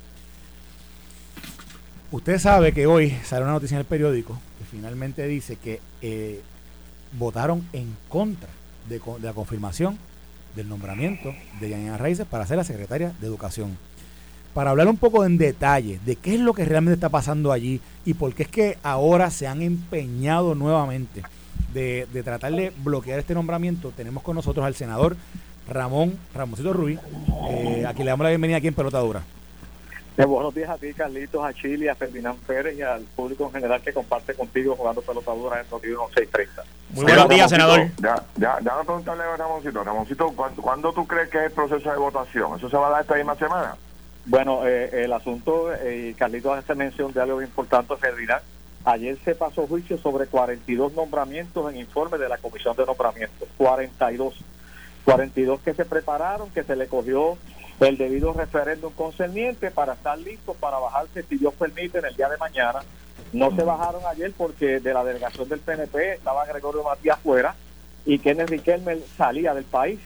[2.10, 6.40] Usted sabe que hoy sale una noticia en el periódico que finalmente dice que eh,
[7.18, 8.48] votaron en contra
[8.88, 9.98] de, la confirmación
[10.56, 13.76] del nombramiento de Yanina Raíces para ser la secretaria de Educación.
[14.54, 17.78] Para hablar un poco en detalle de qué es lo que realmente está pasando allí
[18.06, 21.22] y por qué es que ahora se han empeñado nuevamente
[21.74, 25.14] de, tratar de bloquear este nombramiento, tenemos con nosotros al senador
[25.68, 26.98] Ramón Ramoncito Ruiz,
[27.50, 29.22] eh, a quien le damos la bienvenida aquí en Pelota Dura.
[30.18, 33.52] Eh, buenos días a ti, Carlitos, a Chile, a Ferdinand Pérez y al público en
[33.52, 36.64] general que comparte contigo jugando pelotadura en Noti 630.
[36.90, 37.86] Muy buenos días, senador.
[38.02, 39.84] Ya, ya, ya no preguntarle a Ramoncito.
[39.84, 42.56] Ramoncito, ¿cuándo, cuándo tú crees que es el proceso de votación?
[42.56, 43.76] ¿Eso se va a dar esta misma semana?
[44.26, 48.42] Bueno, eh, el asunto, eh, Carlitos hace mención de algo muy importante, Ferdinand.
[48.86, 53.48] Ayer se pasó juicio sobre 42 nombramientos en informe de la Comisión de Nombramientos.
[53.56, 54.34] 42.
[55.04, 57.38] 42 que se prepararon, que se le cogió
[57.80, 62.28] el debido referéndum concerniente para estar listos para bajarse, si Dios permite, en el día
[62.28, 62.80] de mañana.
[63.32, 67.54] No se bajaron ayer porque de la delegación del PNP estaba Gregorio Matías fuera
[68.06, 70.00] y Kenneth Riquelme salía del país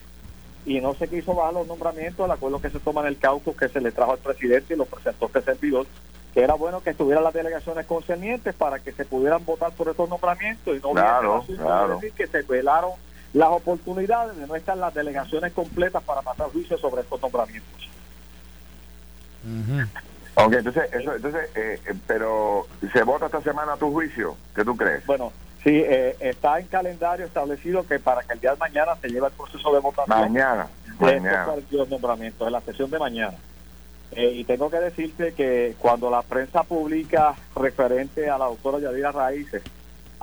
[0.65, 3.55] y no se quiso bajar los nombramientos, el acuerdo que se toma en el caucus
[3.55, 5.85] que se le trajo al presidente y lo presentó este servidor,
[6.33, 10.09] que era bueno que estuvieran las delegaciones concernientes para que se pudieran votar por estos
[10.09, 11.95] nombramientos y no Claro, claro.
[11.95, 12.91] decir que se velaron
[13.33, 17.89] las oportunidades de no estar las delegaciones completas para pasar juicio sobre estos nombramientos.
[20.35, 24.35] Ok, entonces, eso, entonces eh, eh, pero ¿se vota esta semana a tu juicio?
[24.55, 25.05] ¿Qué tú crees?
[25.05, 25.31] Bueno,
[25.63, 29.27] sí, eh, está en calendario establecido que para que el día de mañana se lleve
[29.27, 30.19] el proceso de votación.
[30.19, 30.67] Mañana.
[30.99, 31.45] de Mañana.
[31.45, 33.37] 42 nombramientos en la sesión de mañana.
[34.15, 39.11] Eh, y tengo que decirte que cuando la prensa publica referente a la doctora Yadira
[39.11, 39.63] Raíces,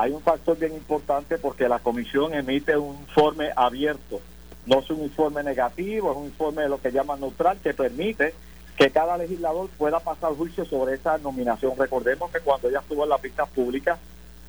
[0.01, 4.19] hay un factor bien importante porque la comisión emite un informe abierto,
[4.65, 8.33] no es un informe negativo, es un informe de lo que llaman neutral que permite
[8.79, 11.75] que cada legislador pueda pasar juicio sobre esa nominación.
[11.77, 13.99] Recordemos que cuando ella estuvo en las vistas públicas,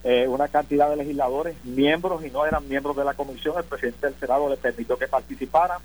[0.06, 4.08] eh, una cantidad de legisladores, miembros y no eran miembros de la comisión, el presidente
[4.08, 5.80] del Senado le permitió que participaran,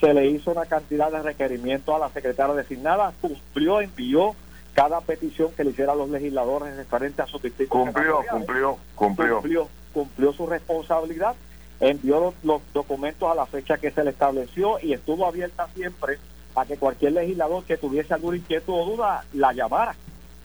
[0.00, 4.34] se le hizo una cantidad de requerimientos a la secretaria designada, cumplió, envió
[4.74, 9.34] cada petición que le hicieran los legisladores referente a sus distritos Cumplió, cumplió, cumplió.
[9.36, 11.34] cumplió, cumplió su responsabilidad,
[11.80, 16.18] envió los, los documentos a la fecha que se le estableció y estuvo abierta siempre
[16.54, 19.94] a que cualquier legislador que tuviese alguna inquietud o duda la llamara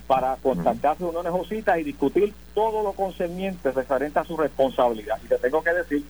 [0.07, 5.19] para contactar reuniones o citas y discutir todo lo concerniente referente a su responsabilidad.
[5.23, 6.03] Y te tengo que decir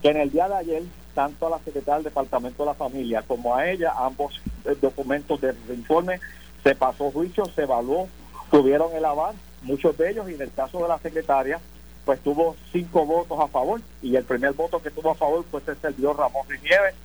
[0.00, 0.82] que en el día de ayer,
[1.14, 5.38] tanto a la secretaria del Departamento de la Familia como a ella, ambos eh, documentos
[5.40, 6.18] del informe,
[6.66, 8.08] se pasó juicio, se evaluó,
[8.50, 11.60] tuvieron el aval, muchos de ellos, y en el caso de la secretaria,
[12.04, 15.68] pues tuvo cinco votos a favor, y el primer voto que tuvo a favor pues
[15.68, 16.96] el servidor Ramón Rinieves,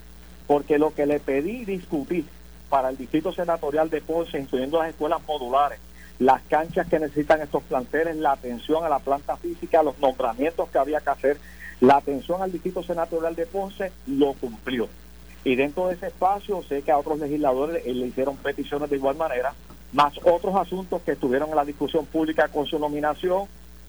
[0.48, 2.26] porque lo que le pedí discutir
[2.70, 5.78] para el distrito senatorial de Ponce, incluyendo las escuelas modulares,
[6.18, 10.80] las canchas que necesitan estos planteles, la atención a la planta física, los nombramientos que
[10.80, 11.38] había que hacer,
[11.82, 14.90] la atención al distrito senatorial de Ponce, lo cumplió.
[15.44, 19.16] Y dentro de ese espacio sé que a otros legisladores le hicieron peticiones de igual
[19.16, 19.54] manera,
[19.94, 23.46] más otros asuntos que estuvieron en la discusión pública con su nominación,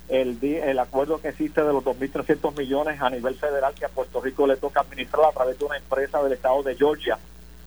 [0.08, 4.20] el, el acuerdo que existe de los 2.300 millones a nivel federal que a Puerto
[4.20, 7.18] Rico le toca administrar a través de una empresa del estado de Georgia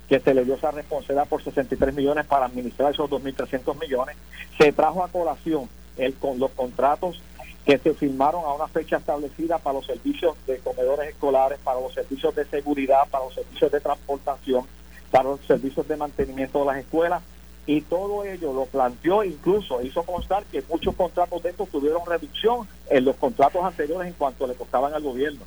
[0.08, 4.16] que se le dio esa responsabilidad por 63 millones para administrar esos 2.300 millones.
[4.58, 5.68] Se trajo a colación
[5.98, 7.22] el, con los contratos
[7.66, 11.94] que se firmaron a una fecha establecida para los servicios de comedores escolares, para los
[11.94, 14.66] servicios de seguridad, para los servicios de transportación,
[15.10, 17.24] para los servicios de mantenimiento de las escuelas,
[17.66, 22.68] y todo ello lo planteó, incluso hizo constar que muchos contratos de estos tuvieron reducción
[22.92, 25.42] en los contratos anteriores en cuanto le costaban al gobierno.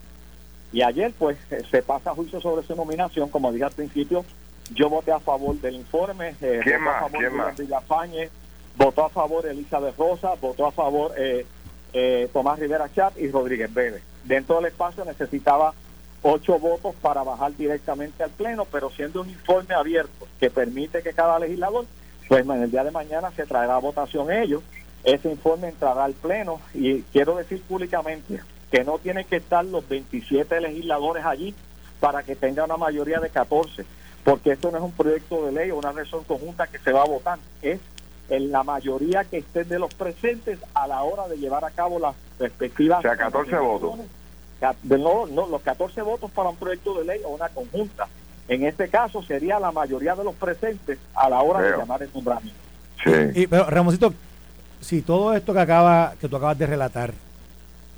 [0.73, 1.39] Y ayer, pues,
[1.71, 4.25] se pasa a juicio sobre su nominación, como dije al principio,
[4.75, 6.97] yo voté a favor del informe, eh, ¿Quién más?
[6.97, 7.57] a favor ¿Quién más?
[7.57, 8.31] Villafañe,
[8.77, 11.47] votó a favor Elizabeth Rosa, votó a favor eh,
[11.93, 14.03] eh, Tomás Rivera Chat y Rodríguez Vélez.
[14.25, 15.73] Dentro del espacio necesitaba
[16.23, 21.13] ocho votos para bajar directamente al Pleno, pero siendo un informe abierto que permite que
[21.13, 21.87] cada legislador,
[22.29, 24.63] pues en el día de mañana se traerá a votación ellos,
[25.05, 29.89] ese informe entrará al Pleno y quiero decir públicamente que no tienen que estar los
[29.89, 31.55] 27 legisladores allí
[32.01, 33.85] para que tenga una mayoría de 14,
[34.25, 37.03] porque esto no es un proyecto de ley o una resolución conjunta que se va
[37.03, 37.81] a votar, es
[38.31, 41.99] en la mayoría que estén de los presentes a la hora de llevar a cabo
[41.99, 42.99] las respectivas...
[42.99, 43.99] O sea, 14 votos.
[44.85, 48.09] No, no, los 14 votos para un proyecto de ley o una conjunta.
[48.49, 52.11] En este caso sería la mayoría de los presentes a la hora de llamar el
[52.13, 52.59] nombramiento.
[53.05, 53.11] Sí.
[53.43, 54.13] Y, pero Ramosito,
[54.81, 57.13] si todo esto que acaba, que tú acabas de relatar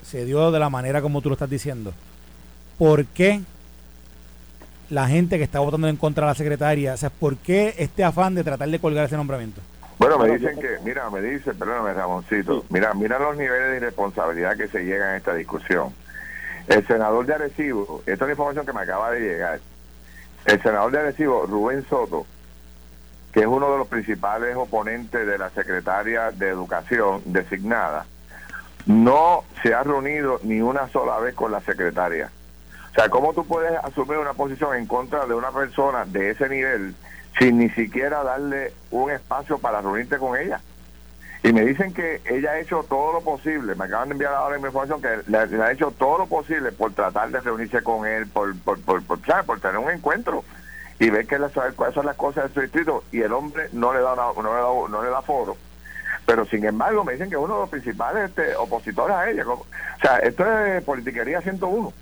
[0.02, 1.92] se dio de la manera como tú lo estás diciendo,
[2.78, 3.40] ¿por qué
[4.90, 8.02] la gente que está votando en contra de la secretaria, o sea, ¿por qué este
[8.02, 9.60] afán de tratar de colgar ese nombramiento?
[10.00, 14.56] Bueno, me dicen que, mira, me dice, perdóname, Ramoncito, mira, mira los niveles de irresponsabilidad
[14.56, 15.92] que se llegan en esta discusión.
[16.68, 19.60] El senador de Arecibo, esta es la información que me acaba de llegar,
[20.46, 22.24] el senador de Arecibo, Rubén Soto,
[23.30, 28.06] que es uno de los principales oponentes de la secretaria de Educación designada,
[28.86, 32.30] no se ha reunido ni una sola vez con la secretaria.
[32.90, 36.48] O sea, ¿cómo tú puedes asumir una posición en contra de una persona de ese
[36.48, 36.94] nivel
[37.38, 40.60] sin ni siquiera darle un espacio para reunirte con ella?
[41.42, 44.58] Y me dicen que ella ha hecho todo lo posible, me acaban de enviar ahora
[44.58, 48.58] información que le, ha hecho todo lo posible por tratar de reunirse con él, por,
[48.58, 49.46] por, por, por, ¿sabes?
[49.46, 50.44] por tener un encuentro
[50.98, 53.94] y ver que saber cuáles son las cosas de su distrito y el hombre no
[53.94, 55.56] le da no le da, no le da foro.
[56.26, 59.44] Pero sin embargo me dicen que es uno de los principales este, opositores a ella.
[59.48, 59.66] O
[60.02, 61.92] sea, esto es politiquería 101.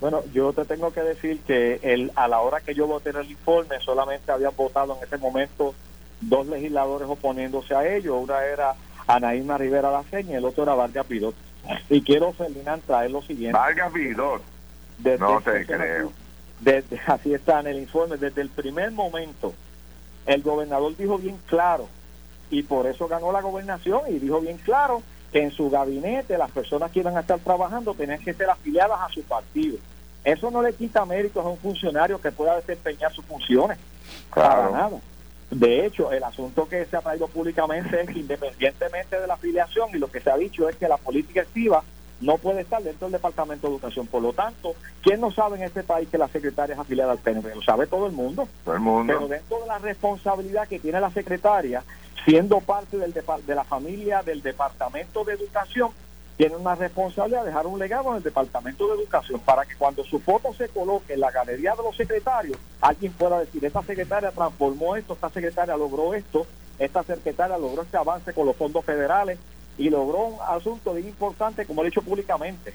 [0.00, 3.16] Bueno, yo te tengo que decir que el, a la hora que yo voté en
[3.16, 5.74] el informe solamente habían votado en ese momento
[6.20, 8.16] dos legisladores oponiéndose a ello.
[8.16, 8.74] Una era
[9.08, 11.34] Anaíma Rivera Laceña y el otro era Vargas Pidot.
[11.90, 13.58] Y quiero, Ferdinand, traer lo siguiente.
[13.58, 13.92] Vargas.
[14.98, 16.12] Desde No te creo.
[16.60, 19.54] desde- así está en el informe, desde el primer momento,
[20.26, 21.88] el gobernador dijo bien claro,
[22.50, 26.50] y por eso ganó la gobernación, y dijo bien claro que en su gabinete las
[26.50, 29.76] personas que iban a estar trabajando tenían que ser afiliadas a su partido.
[30.24, 33.78] Eso no le quita méritos a un funcionario que pueda desempeñar sus funciones.
[34.34, 34.70] Para Claro.
[34.72, 34.96] nada.
[35.50, 39.88] De hecho, el asunto que se ha traído públicamente es que independientemente de la afiliación
[39.94, 41.82] y lo que se ha dicho es que la política activa
[42.20, 44.06] no puede estar dentro del Departamento de Educación.
[44.08, 47.18] Por lo tanto, ¿quién no sabe en este país que la secretaria es afiliada al
[47.18, 47.54] PNP?
[47.54, 48.48] Lo sabe todo el mundo.
[48.64, 49.28] Todo el Pero mundo.
[49.28, 51.82] dentro de la responsabilidad que tiene la secretaria,
[52.24, 55.90] siendo parte del de la familia del Departamento de Educación,
[56.36, 60.04] tiene una responsabilidad de dejar un legado en el Departamento de Educación para que cuando
[60.04, 64.30] su foto se coloque en la galería de los secretarios, alguien pueda decir, esta secretaria
[64.30, 66.46] transformó esto, esta secretaria logró esto,
[66.78, 69.36] esta secretaria logró este avance con los fondos federales
[69.78, 72.72] y logró un asunto bien importante, como he dicho públicamente.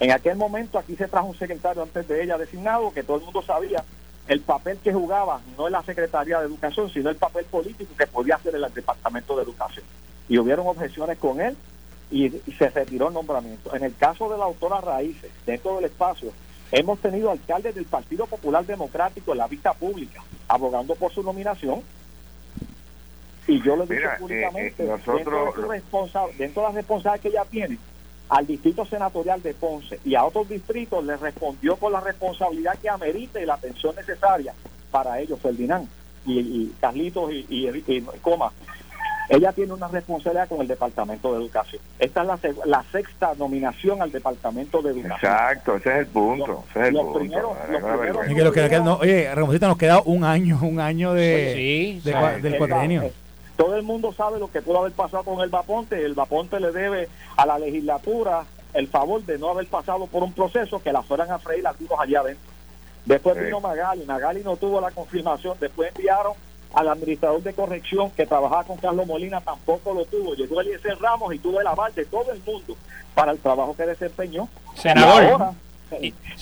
[0.00, 3.24] En aquel momento aquí se trajo un secretario antes de ella designado que todo el
[3.24, 3.84] mundo sabía
[4.28, 8.36] el papel que jugaba no la Secretaría de Educación, sino el papel político que podía
[8.36, 9.84] hacer el Departamento de Educación.
[10.28, 11.56] Y hubieron objeciones con él
[12.10, 13.74] y, y se retiró el nombramiento.
[13.74, 16.32] En el caso de la autora Raíces, dentro del espacio,
[16.72, 21.82] hemos tenido alcaldes del Partido Popular Democrático en la vista pública, abogando por su nominación.
[23.46, 26.74] Y yo le digo Mira, eh, públicamente, eh, nosotros- dentro, de su dentro de las
[26.74, 27.78] responsabilidades que ella tiene,
[28.28, 32.88] al distrito senatorial de Ponce y a otros distritos le respondió con la responsabilidad que
[32.90, 34.52] amerita y la atención necesaria
[34.90, 35.86] para ellos, Ferdinand
[36.26, 38.50] y, y Carlitos y, y- y Coma.
[39.28, 41.82] Ella tiene una responsabilidad con el Departamento de Educación.
[41.98, 45.16] Esta es la, la sexta nominación al Departamento de Educación.
[45.32, 46.64] Exacto, ese es el punto.
[46.70, 47.18] Ese es el Los punto.
[47.18, 50.78] primeros- los primeros- que lo que- que no- oye, Ramosito, nos queda un año, un
[50.78, 52.16] año de, Sí, de sí.
[52.16, 53.02] cua- del cuatrenio.
[53.02, 53.12] eh,
[53.56, 56.04] Todo el mundo sabe lo que pudo haber pasado con el Vaponte.
[56.04, 58.44] El Vaponte le debe a la legislatura
[58.74, 61.98] el favor de no haber pasado por un proceso que la fueran a freír algunos
[61.98, 62.50] allá adentro.
[63.06, 63.44] Después Sí.
[63.44, 65.56] vino Magali, Magali no tuvo la confirmación.
[65.60, 66.34] Después enviaron
[66.74, 70.34] al administrador de corrección que trabajaba con Carlos Molina, tampoco lo tuvo.
[70.34, 72.76] Llegó Eliezer Ramos y tuvo el aval de todo el mundo
[73.14, 74.48] para el trabajo que desempeñó.
[74.74, 75.22] Senador.
[75.22, 75.52] Y ahora,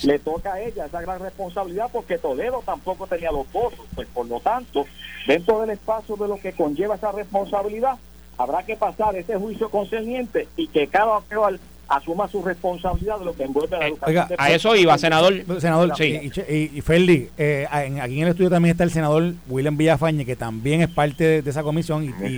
[0.03, 3.85] le toca a ella esa gran responsabilidad porque Toledo tampoco tenía los votos.
[3.93, 4.85] Pues por lo tanto,
[5.27, 7.97] dentro del espacio de lo que conlleva esa responsabilidad,
[8.37, 13.35] habrá que pasar ese juicio concerniente y que cada cual asuma su responsabilidad de lo
[13.35, 14.27] que envuelve la eh, educación.
[14.37, 15.33] a eso iba, senador.
[15.59, 16.31] Senador, sí.
[16.47, 20.35] Y, y, Ferdi, eh, aquí en el estudio también está el senador William Villafañe, que
[20.35, 22.35] también es parte de, esa comisión y,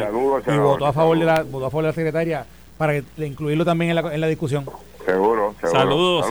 [0.50, 2.46] votó, a favor de la, votó a favor de la secretaria
[2.78, 4.66] para incluirlo también en la, en la discusión.
[5.08, 6.26] Seguro, Saludos,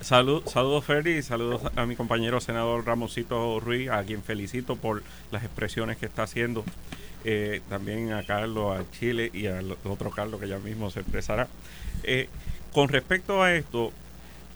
[0.00, 5.44] saludos, saludos Ferdi, saludos a mi compañero senador Ramosito Ruiz, a quien felicito por las
[5.44, 6.64] expresiones que está haciendo.
[7.26, 11.48] Eh, también a Carlos, a Chile y al otro Carlos que ya mismo se expresará.
[12.02, 12.30] Eh,
[12.72, 13.92] con respecto a esto,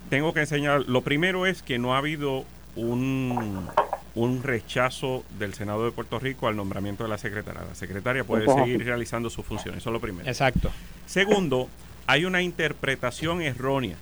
[0.08, 3.68] tengo que enseñar, lo primero es que no ha habido un,
[4.14, 7.64] un rechazo del Senado de Puerto Rico al nombramiento de la secretaria.
[7.68, 10.26] La secretaria puede seguir realizando sus funciones, eso es lo primero.
[10.26, 10.70] Exacto.
[11.04, 11.68] Segundo,
[12.08, 13.96] hay una interpretación errónea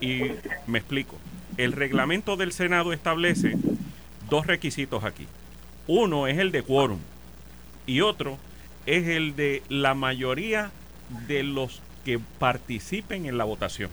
[0.00, 0.22] y
[0.68, 1.18] me explico.
[1.56, 3.56] El reglamento del Senado establece
[4.30, 5.26] dos requisitos aquí.
[5.88, 7.00] Uno es el de quórum
[7.84, 8.38] y otro
[8.86, 10.70] es el de la mayoría
[11.26, 13.90] de los que participen en la votación.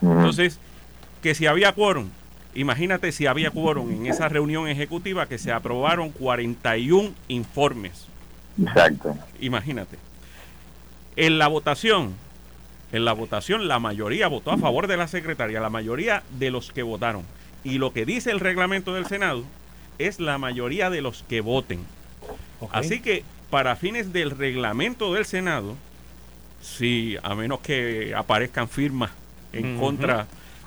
[0.00, 0.60] Entonces,
[1.20, 2.10] que si había quórum,
[2.54, 8.06] imagínate si había quórum en esa reunión ejecutiva que se aprobaron 41 informes.
[8.56, 9.16] Exacto.
[9.40, 9.98] Imagínate.
[11.16, 12.14] En la votación,
[12.92, 16.70] en la votación la mayoría votó a favor de la secretaria, la mayoría de los
[16.70, 17.24] que votaron.
[17.64, 19.44] Y lo que dice el reglamento del Senado
[19.98, 21.80] es la mayoría de los que voten.
[22.70, 25.76] Así que para fines del reglamento del Senado,
[26.60, 29.10] si a menos que aparezcan firmas
[29.52, 30.26] en contra,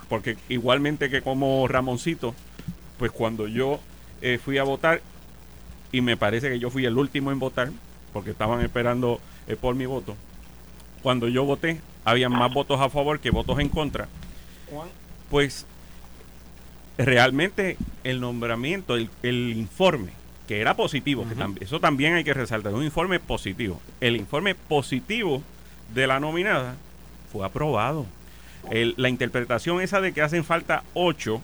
[0.09, 2.35] porque igualmente que como Ramoncito,
[2.97, 3.79] pues cuando yo
[4.21, 5.01] eh, fui a votar,
[5.91, 7.71] y me parece que yo fui el último en votar,
[8.13, 10.15] porque estaban esperando eh, por mi voto,
[11.01, 14.07] cuando yo voté, había más votos a favor que votos en contra.
[15.29, 15.65] Pues
[16.97, 20.11] realmente el nombramiento, el, el informe,
[20.47, 23.81] que era positivo, que eso también hay que resaltar, un informe positivo.
[23.99, 25.41] El informe positivo
[25.93, 26.75] de la nominada
[27.31, 28.05] fue aprobado.
[28.71, 31.41] la interpretación esa de que hacen falta ocho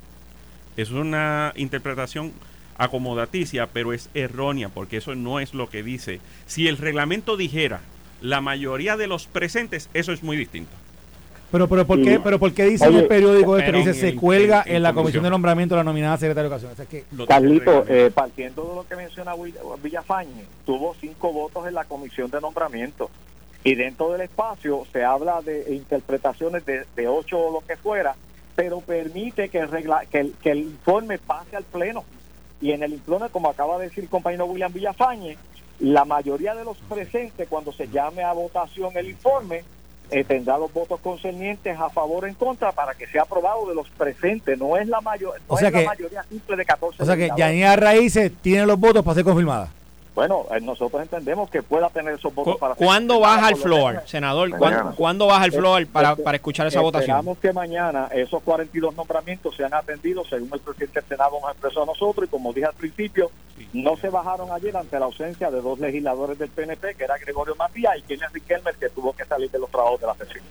[0.77, 2.31] es una interpretación
[2.77, 6.21] acomodaticia, pero es errónea porque eso no es lo que dice.
[6.45, 7.81] Si el reglamento dijera
[8.21, 10.71] la mayoría de los presentes, eso es muy distinto.
[11.51, 13.73] Pero, pero, ¿por qué, pero ¿por qué dice en el periódico esto?
[13.73, 16.87] Dice, se cuelga en, la comisión de nombramiento la nominada secretaria de Educación.
[17.19, 19.33] O Carlito, eh, partiendo de lo que menciona
[19.83, 23.09] Villafañe, tuvo cinco votos en la comisión de nombramiento.
[23.65, 28.15] Y dentro del espacio se habla de interpretaciones de, de ocho o lo que fuera,
[28.55, 32.05] pero permite que el, regla, que, el, que el informe pase al Pleno.
[32.61, 35.37] Y en el informe, como acaba de decir el compañero William Villafañe,
[35.81, 39.63] la mayoría de los presentes, cuando se llame a votación el informe,
[40.11, 43.73] eh, tendrá los votos concernientes a favor o en contra para que sea aprobado de
[43.73, 44.59] los presentes.
[44.59, 47.01] No es la, mayor, no es la mayoría simple de 14.
[47.01, 49.71] O sea que Yanía Raíces tiene los votos para ser confirmada.
[50.13, 52.75] Bueno, eh, nosotros entendemos que pueda tener esos votos para...
[52.75, 54.49] ¿Cuándo baja al floor, senador?
[54.95, 57.17] ¿Cuándo, baja al floor para, para escuchar esa votación?
[57.17, 61.83] Esperamos que mañana esos 42 nombramientos sean atendidos según el presidente del Senado nos expresó
[61.83, 63.31] a nosotros y como dije al principio,
[63.73, 67.55] no se bajaron ayer ante la ausencia de dos legisladores del PNP, que era Gregorio
[67.55, 70.43] Matías y Kenneth Riquelme, que tuvo que salir de los trabajos de la sesión.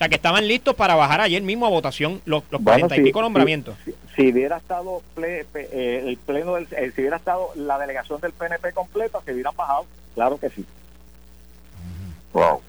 [0.00, 3.02] O sea, que estaban listos para bajar ayer mismo a votación los, los 40 y
[3.02, 3.76] pico nombramientos.
[4.16, 8.72] Si, hubiera estado eh, el pleno del, eh, si hubiera estado la delegación del PNP
[8.72, 9.84] completa, se hubieran bajado.
[10.14, 10.64] Claro que sí.
[12.32, 12.62] Wow.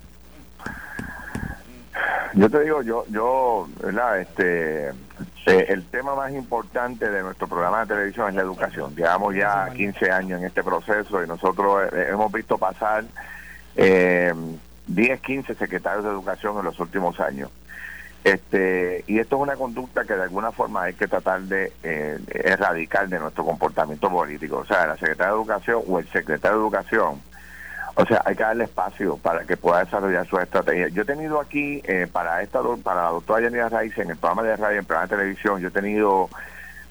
[2.34, 4.20] Yo te digo, yo, yo, ¿verdad?
[4.20, 8.94] Este, eh, el tema más importante de nuestro programa de televisión es la educación.
[8.94, 13.06] Llevamos ya 15 años en este proceso y nosotros hemos visto pasar
[13.78, 14.34] eh,
[14.96, 17.50] 10, 15 secretarios de educación en los últimos años.
[18.24, 22.20] Este, y esto es una conducta que de alguna forma hay que tratar de eh,
[22.28, 24.58] erradicar de nuestro comportamiento político.
[24.58, 27.22] O sea, la secretaria de educación o el secretario de educación,
[27.96, 30.90] o sea, hay que darle espacio para que pueda desarrollar su estrategia.
[30.90, 34.44] Yo he tenido aquí, eh, para esta para la doctora Yanira Raiz, en el programa
[34.44, 36.30] de radio, en el programa de televisión, yo he tenido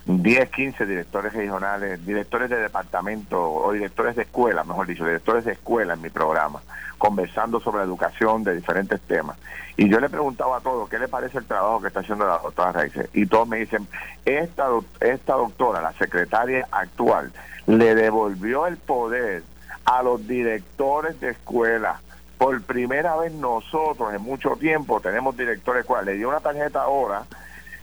[0.07, 5.53] 10, 15 directores regionales, directores de departamento o directores de escuela, mejor dicho, directores de
[5.53, 6.63] escuela en mi programa,
[6.99, 9.37] conversando sobre educación de diferentes temas.
[9.77, 12.39] Y yo le preguntaba a todos, ¿qué le parece el trabajo que está haciendo la
[12.39, 13.09] doctora Raíces?
[13.13, 13.87] Y todos me dicen,
[14.25, 14.69] esta,
[15.01, 17.33] esta doctora, la secretaria actual,
[17.67, 19.43] le devolvió el poder
[19.85, 22.01] a los directores de escuela.
[22.39, 26.03] Por primera vez nosotros en mucho tiempo tenemos directores de escuela.
[26.03, 27.25] Le dio una tarjeta ahora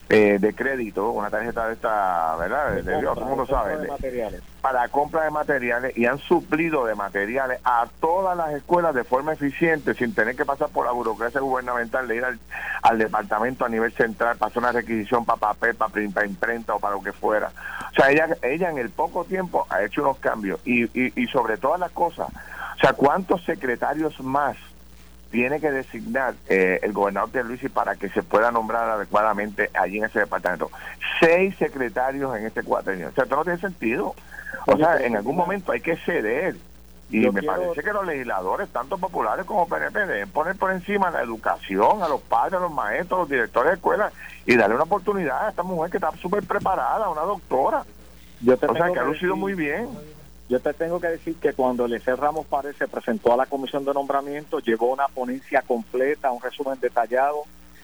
[0.10, 2.76] eh, de crédito, una tarjeta de esta, ¿verdad?
[2.76, 3.90] De, todo el mundo sabe.
[4.62, 9.04] para la compra de materiales y han suplido de materiales a todas las escuelas de
[9.04, 13.70] forma eficiente sin tener que pasar por la burocracia gubernamental de ir al, departamento a
[13.70, 17.12] nivel central para hacer una requisición para papel, para, para, imprenta o para lo que
[17.12, 17.52] fuera.
[17.92, 21.28] O sea, ella, ella en el poco tiempo ha hecho unos cambios y, y, y
[21.28, 24.56] sobre todas las cosas, o sea, ¿cuántos secretarios más
[25.32, 29.98] tiene que designar eh, el gobernador de Luisi para que se pueda nombrar adecuadamente allí
[29.98, 30.72] en ese departamento.
[31.20, 33.10] Seis secretarios en este cuatrenio.
[33.10, 34.16] O sea, esto no tiene sentido.
[34.66, 36.56] O sea, en algún momento hay que ceder.
[37.10, 41.22] Y me parece que los legisladores, tanto populares como PNP, deben poner por encima la
[41.22, 44.12] educación, a los padres, a los maestros, a los directores de escuelas
[44.46, 47.86] y darle una oportunidad a esta mujer que está súper preparada, una doctora.
[48.46, 49.88] o sea, que ha lucido muy bien.
[50.50, 53.84] Yo te tengo que decir que cuando el Ramos Párez se presentó a la comisión
[53.84, 57.44] de nombramiento, llevó una ponencia completa, un resumen detallado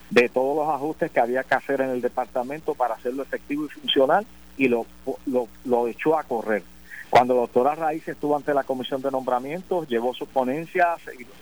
[0.10, 3.70] de todos los ajustes que había que hacer en el departamento para hacerlo efectivo y
[3.70, 4.26] funcional
[4.58, 4.86] y lo,
[5.26, 6.64] lo, echó a correr.
[7.10, 10.96] Cuando la doctora Raíz estuvo ante la comisión de nombramiento, llevó su ponencia,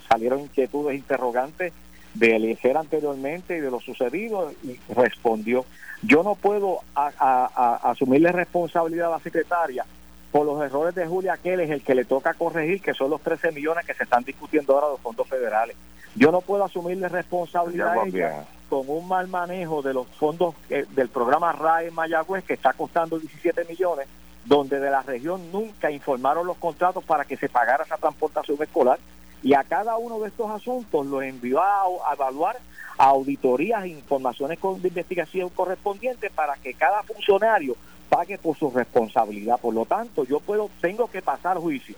[0.09, 1.71] salieron inquietudes, interrogantes
[2.15, 5.65] de elegir anteriormente y de lo sucedido y respondió.
[6.01, 9.85] Yo no puedo asumirle responsabilidad a la secretaria
[10.31, 13.21] por los errores de Julia aquel es el que le toca corregir, que son los
[13.21, 15.75] 13 millones que se están discutiendo ahora los fondos federales.
[16.15, 20.85] Yo no puedo asumirle responsabilidad a ella con un mal manejo de los fondos eh,
[20.91, 24.07] del programa RAE Mayagüez, que está costando 17 millones,
[24.45, 28.99] donde de la región nunca informaron los contratos para que se pagara esa transportación escolar.
[29.43, 32.57] Y a cada uno de estos asuntos lo envió a, a evaluar
[32.97, 37.75] a auditorías e informaciones de investigación correspondientes para que cada funcionario
[38.11, 39.57] pague por su responsabilidad.
[39.57, 41.95] Por lo tanto, yo puedo, tengo que pasar juicio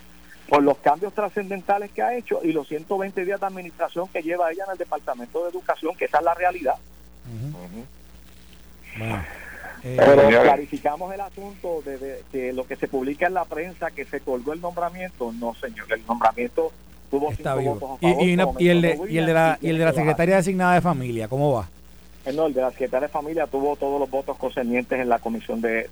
[0.48, 4.52] por los cambios trascendentales que ha hecho y los 120 días de administración que lleva
[4.52, 6.76] ella en el Departamento de Educación, que esa es la realidad.
[9.82, 14.20] Eh, Pero clarificamos el asunto de, lo que se publica en la prensa, que se
[14.20, 15.32] colgó el nombramiento.
[15.32, 16.70] No, señor, el nombramiento
[17.10, 18.22] tuvo cinco votos a favor.
[18.22, 18.30] Y,
[18.68, 21.54] el de, y el de la, y el de la secretaria designada de familia, ¿cómo
[21.54, 21.68] va?
[22.32, 25.60] No, el de la Secretaría de Familia tuvo todos los votos concernientes en la comisión
[25.60, 25.90] de,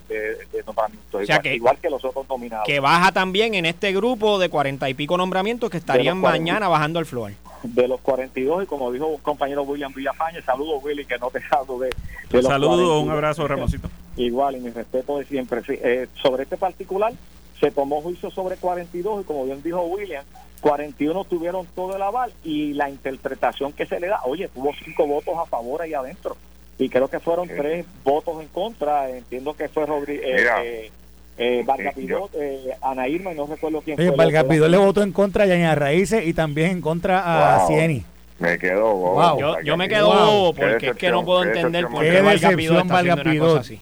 [0.65, 2.65] nombramientos, igual, que, los otros nominados.
[2.65, 6.99] Que baja también en este grupo de cuarenta y pico nombramientos que estarían mañana bajando
[6.99, 7.33] al floor.
[7.61, 11.39] De los 42, y como dijo un compañero William Villafañe, saludo Willy, que no te
[11.49, 11.89] salgo de,
[12.29, 13.89] de Saludo, un abrazo, Ramosito.
[14.17, 15.61] Igual, y mi respeto de siempre.
[15.69, 17.13] Eh, sobre este particular,
[17.59, 20.25] se tomó juicio sobre 42, y como bien dijo William,
[20.63, 25.05] 41 tuvieron todo el aval y la interpretación que se le da, oye, tuvo cinco
[25.05, 26.37] votos a favor ahí adentro
[26.79, 30.23] y creo que fueron tres votos en contra, entiendo que fue Rodríguez.
[30.25, 30.91] Eh,
[31.37, 34.69] eh, eh, eh, Ana Irma y no recuerdo quién Oye, fue.
[34.69, 38.05] le votó en contra a Yaña Raíces y también en contra a Cieni.
[38.39, 39.61] Me quedo bobo.
[39.63, 43.21] Yo, me quedo bobo porque es que no puedo entender por qué Valgapidó está haciendo
[43.21, 43.79] una cosa así.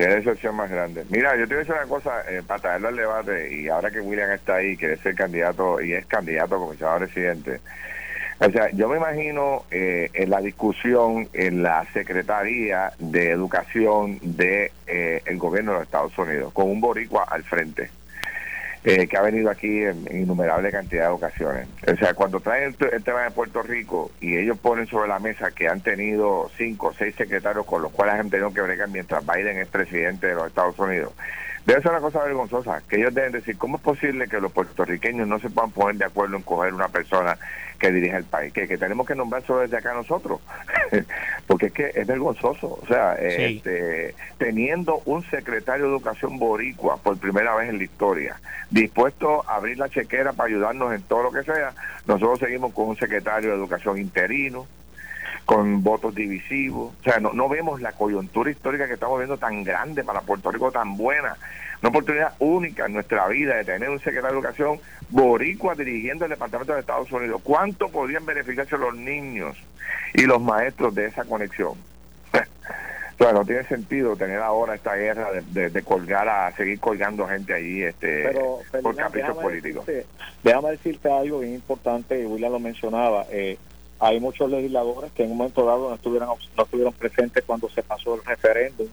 [0.00, 1.04] Qué decepción más grande.
[1.10, 3.90] Mira, yo te voy a decir una cosa, eh, para traerlo al debate, y ahora
[3.90, 7.60] que William está ahí, quiere ser candidato y es candidato a comisionado residente.
[8.38, 14.36] O sea, yo me imagino eh, en la discusión en la Secretaría de Educación del
[14.36, 17.90] de, eh, gobierno de los Estados Unidos, con un boricua al frente.
[18.82, 21.68] Eh, que ha venido aquí en, innumerable cantidad de ocasiones.
[21.86, 25.50] O sea, cuando traen el, tema de Puerto Rico y ellos ponen sobre la mesa
[25.50, 29.22] que han tenido cinco o seis secretarios con los cuales han tenido que bregar mientras
[29.26, 31.12] Biden es presidente de los Estados Unidos,
[31.66, 35.28] Debe ser una cosa vergonzosa, que ellos deben decir, ¿cómo es posible que los puertorriqueños
[35.28, 37.36] no se puedan poner de acuerdo en coger una persona
[37.78, 38.52] que dirige el país?
[38.52, 40.40] Que, que tenemos que nombrar solo desde acá nosotros,
[41.46, 42.78] porque es que es vergonzoso.
[42.82, 48.40] O sea, este, teniendo un secretario de Educación boricua por primera vez en la historia,
[48.70, 51.74] dispuesto a abrir la chequera para ayudarnos en todo lo que sea,
[52.06, 54.66] nosotros seguimos con un secretario de Educación interino,
[55.44, 56.92] con votos divisivos.
[57.00, 60.50] O sea, no, no vemos la coyuntura histórica que estamos viendo tan grande para Puerto
[60.50, 61.36] Rico, tan buena.
[61.82, 66.30] Una oportunidad única en nuestra vida de tener un secretario de Educación boricua dirigiendo el
[66.30, 67.40] Departamento de Estados Unidos.
[67.42, 69.56] ¿Cuánto podrían beneficiarse los niños
[70.12, 71.72] y los maestros de esa conexión?
[73.18, 77.54] o sea, no tiene sentido tener ahora esta guerra de, colgar a seguir colgando gente
[77.54, 78.30] ahí este
[78.82, 79.86] por caprichos políticos.
[80.42, 83.24] déjame decirte algo bien importante, William lo mencionaba.
[83.30, 83.56] Eh,
[84.00, 87.82] hay muchos legisladores que en un momento dado no estuvieron, no estuvieron presentes cuando se
[87.82, 88.88] pasó el referéndum,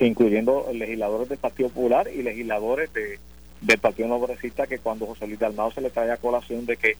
[0.00, 3.18] incluyendo legisladores del Partido Popular y legisladores de,
[3.60, 6.96] del Partido Progresista, que cuando José Luis Dalmao se le traía a colación de que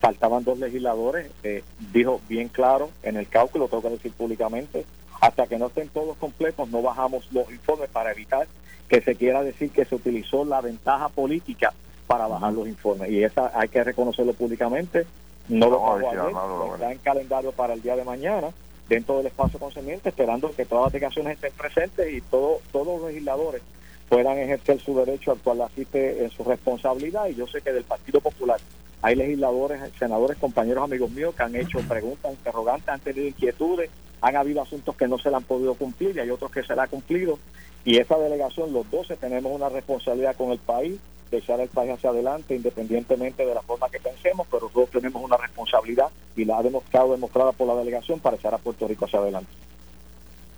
[0.00, 4.84] faltaban dos legisladores, eh, dijo bien claro en el cálculo, tengo que decir públicamente,
[5.20, 8.48] hasta que no estén todos completos no bajamos los informes para evitar
[8.88, 11.72] que se quiera decir que se utilizó la ventaja política
[12.06, 13.10] para bajar los informes.
[13.10, 15.06] Y esa hay que reconocerlo públicamente
[15.48, 18.48] no lo pago está en calendario para el día de mañana,
[18.88, 23.10] dentro del espacio concerniente, esperando que todas las delegaciones estén presentes y todo, todos los
[23.10, 23.62] legisladores
[24.08, 27.26] puedan ejercer su derecho al cual asiste en su responsabilidad.
[27.28, 28.60] Y yo sé que del Partido Popular
[29.02, 33.90] hay legisladores, senadores, compañeros, amigos míos que han hecho preguntas interrogantes, han tenido inquietudes,
[34.20, 36.74] han habido asuntos que no se le han podido cumplir y hay otros que se
[36.74, 37.38] le ha cumplido.
[37.86, 40.98] Y esa delegación, los 12, tenemos una responsabilidad con el país
[41.30, 45.22] de echar el país hacia adelante, independientemente de la forma que pensemos, pero todos tenemos
[45.22, 49.04] una responsabilidad y la ha demostrado demostrada por la delegación para echar a Puerto Rico
[49.04, 49.50] hacia adelante.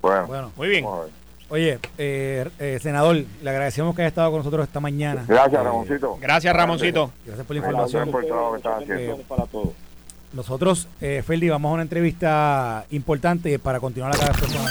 [0.01, 0.87] Bueno, muy bien.
[1.51, 5.25] Oye, eh, eh, senador, le agradecemos que haya estado con nosotros esta mañana.
[5.29, 6.19] Gracias, Ramoncito.
[6.19, 7.13] Gracias, Ramoncito.
[7.27, 8.11] Gracias por la información.
[8.11, 9.69] Gracias por el trabajo que estás Para todos.
[10.33, 14.71] Nosotros, eh, Ferdi, vamos a una entrevista importante para continuar la persona.